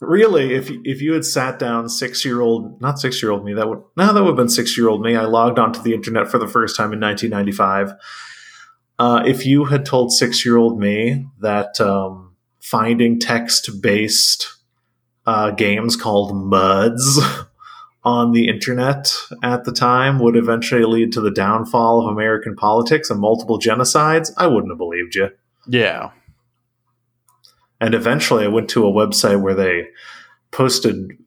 [0.02, 3.54] really, if if you had sat down six year old, not six year old me,
[3.54, 5.16] that would no, that would have been six year old me.
[5.16, 7.94] I logged onto the internet for the first time in 1995.
[9.00, 14.58] Uh, if you had told six year old me that um, finding text based
[15.26, 17.20] uh, games called MUDs
[18.06, 19.12] on the internet
[19.44, 24.32] at the time would eventually lead to the downfall of American politics and multiple genocides,
[24.38, 25.32] I wouldn't have believed you.
[25.68, 26.12] Yeah.
[27.82, 29.88] And eventually I went to a website where they
[30.52, 31.18] posted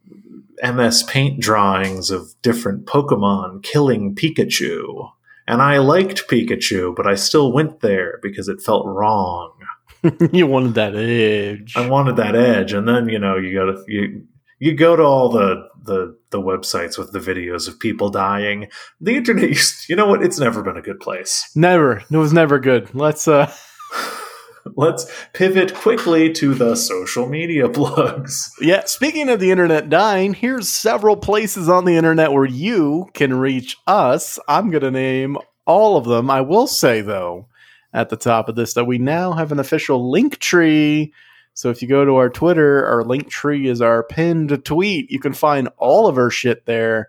[0.63, 5.11] MS Paint drawings of different Pokemon killing Pikachu.
[5.49, 9.53] And I liked Pikachu, but I still went there because it felt wrong.
[10.33, 11.75] you wanted that edge.
[11.77, 12.73] I wanted that edge.
[12.73, 14.27] And then, you know, you got to you
[14.59, 18.69] you go to all the the the websites with the videos of people dying.
[19.01, 20.23] The internet you know what?
[20.23, 21.51] It's never been a good place.
[21.55, 22.03] never.
[22.11, 22.95] It was never good.
[22.95, 23.53] Let's uh
[24.77, 28.53] Let's pivot quickly to the social media plugs.
[28.61, 33.39] yeah, speaking of the internet dying, here's several places on the internet where you can
[33.39, 34.39] reach us.
[34.47, 36.31] I'm going to name all of them.
[36.31, 37.49] I will say though,
[37.95, 41.15] at the top of this that we now have an official link tree.
[41.59, 45.11] So if you go to our Twitter, our link tree is our pinned tweet.
[45.11, 47.09] You can find all of our shit there.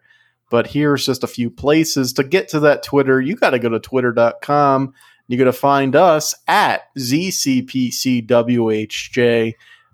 [0.49, 3.21] But here's just a few places to get to that Twitter.
[3.21, 4.95] You got to go to twitter.com.
[5.27, 8.33] You're going to find us at ZCPCWHJ.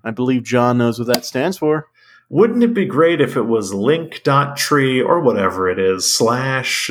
[0.05, 1.89] I believe John knows what that stands for.
[2.29, 6.89] Wouldn't it be great if it was link.tree or whatever it is, slash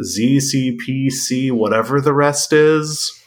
[0.00, 3.21] ZCPC, whatever the rest is?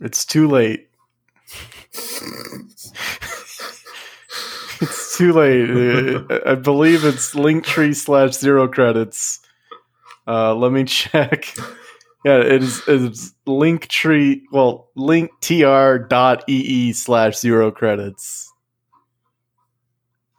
[0.00, 0.88] It's too late.
[4.80, 6.24] it's too late.
[6.46, 9.40] I believe it's Linktree slash zero credits.
[10.26, 11.54] Uh, let me check.
[12.24, 14.42] Yeah, it is it's Linktree.
[14.52, 18.52] Well, linktr.ee slash zero credits.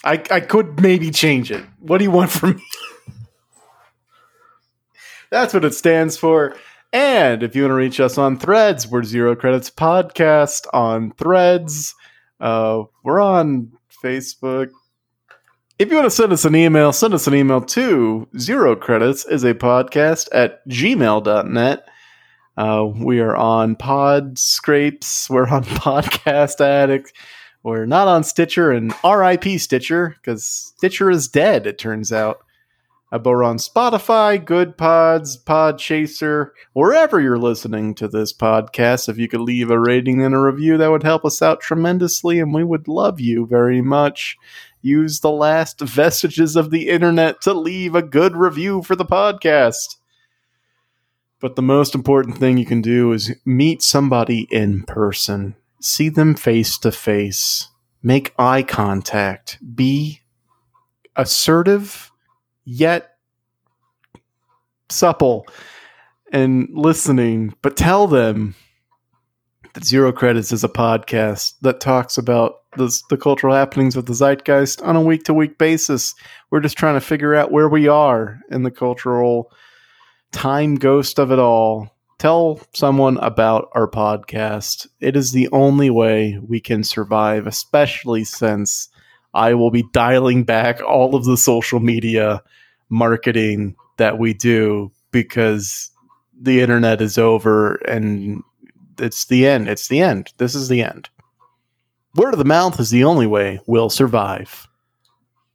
[0.03, 1.63] I I could maybe change it.
[1.79, 2.63] What do you want from me?
[5.31, 6.55] That's what it stands for.
[6.91, 11.93] And if you want to reach us on Threads, we're Zero Credits Podcast on Threads.
[12.39, 14.69] Uh, we're on Facebook.
[15.77, 19.23] If you want to send us an email, send us an email to Zero Credits
[19.25, 21.87] is a podcast at gmail.net.
[22.57, 25.29] Uh, we are on Pod Scrapes.
[25.29, 27.13] We're on Podcast Addict.
[27.63, 32.39] We're not on Stitcher and RIP Stitcher because Stitcher is dead, it turns out.
[33.11, 39.09] But we're on Spotify, Good Pods, Pod Chaser, wherever you're listening to this podcast.
[39.09, 42.39] If you could leave a rating and a review, that would help us out tremendously,
[42.39, 44.37] and we would love you very much.
[44.83, 49.95] Use the last vestiges of the internet to leave a good review for the podcast.
[51.39, 56.35] But the most important thing you can do is meet somebody in person, see them
[56.35, 57.69] face to face,
[58.03, 60.21] make eye contact, be
[61.15, 62.08] assertive
[62.69, 63.15] yet
[64.89, 65.47] supple
[66.31, 68.55] and listening, but tell them
[69.73, 74.13] that Zero Credits is a podcast that talks about the, the cultural happenings of the
[74.13, 76.13] zeitgeist on a week to week basis.
[76.51, 79.51] We're just trying to figure out where we are in the cultural
[80.31, 81.89] time ghost of it all.
[82.19, 84.87] Tell someone about our podcast.
[84.99, 88.89] It is the only way we can survive, especially since
[89.33, 92.43] I will be dialing back all of the social media
[92.89, 95.91] marketing that we do because
[96.39, 98.43] the internet is over and
[98.97, 99.67] it's the end.
[99.67, 100.33] It's the end.
[100.37, 101.09] This is the end.
[102.15, 104.67] Word of the mouth is the only way we'll survive.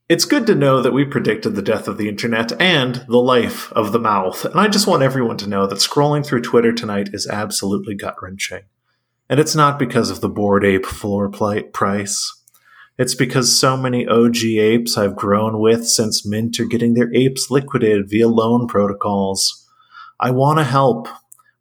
[0.09, 3.73] It's good to know that we predicted the death of the internet and the life
[3.73, 4.45] of the mouth.
[4.45, 8.17] And I just want everyone to know that scrolling through Twitter tonight is absolutely gut
[8.21, 8.65] wrenching.
[9.31, 12.31] And it's not because of the bored ape floor plate price.
[12.97, 17.51] It's because so many OG apes I've grown with since Mint are getting their apes
[17.51, 19.69] liquidated via loan protocols.
[20.21, 21.09] I want to help.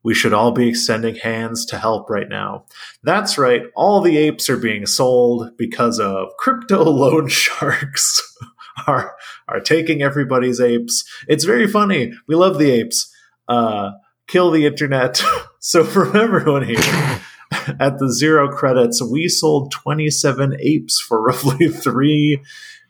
[0.04, 2.66] We should all be extending hands to help right now.
[3.04, 8.22] That's right, all the apes are being sold because of crypto loan sharks
[8.88, 9.16] are
[9.48, 11.04] are taking everybody's apes.
[11.28, 12.14] It's very funny.
[12.28, 13.12] We love the apes.
[13.48, 13.92] Uh,
[14.28, 15.24] kill the internet.
[15.60, 17.22] so from everyone here
[17.80, 22.40] at the zero credits, we sold 27 apes for roughly three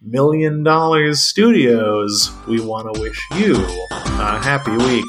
[0.01, 2.31] million dollars studios.
[2.47, 3.55] We want to wish you
[3.91, 5.05] a happy week.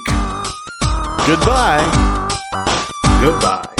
[1.26, 1.82] Goodbye.
[3.20, 3.73] Goodbye.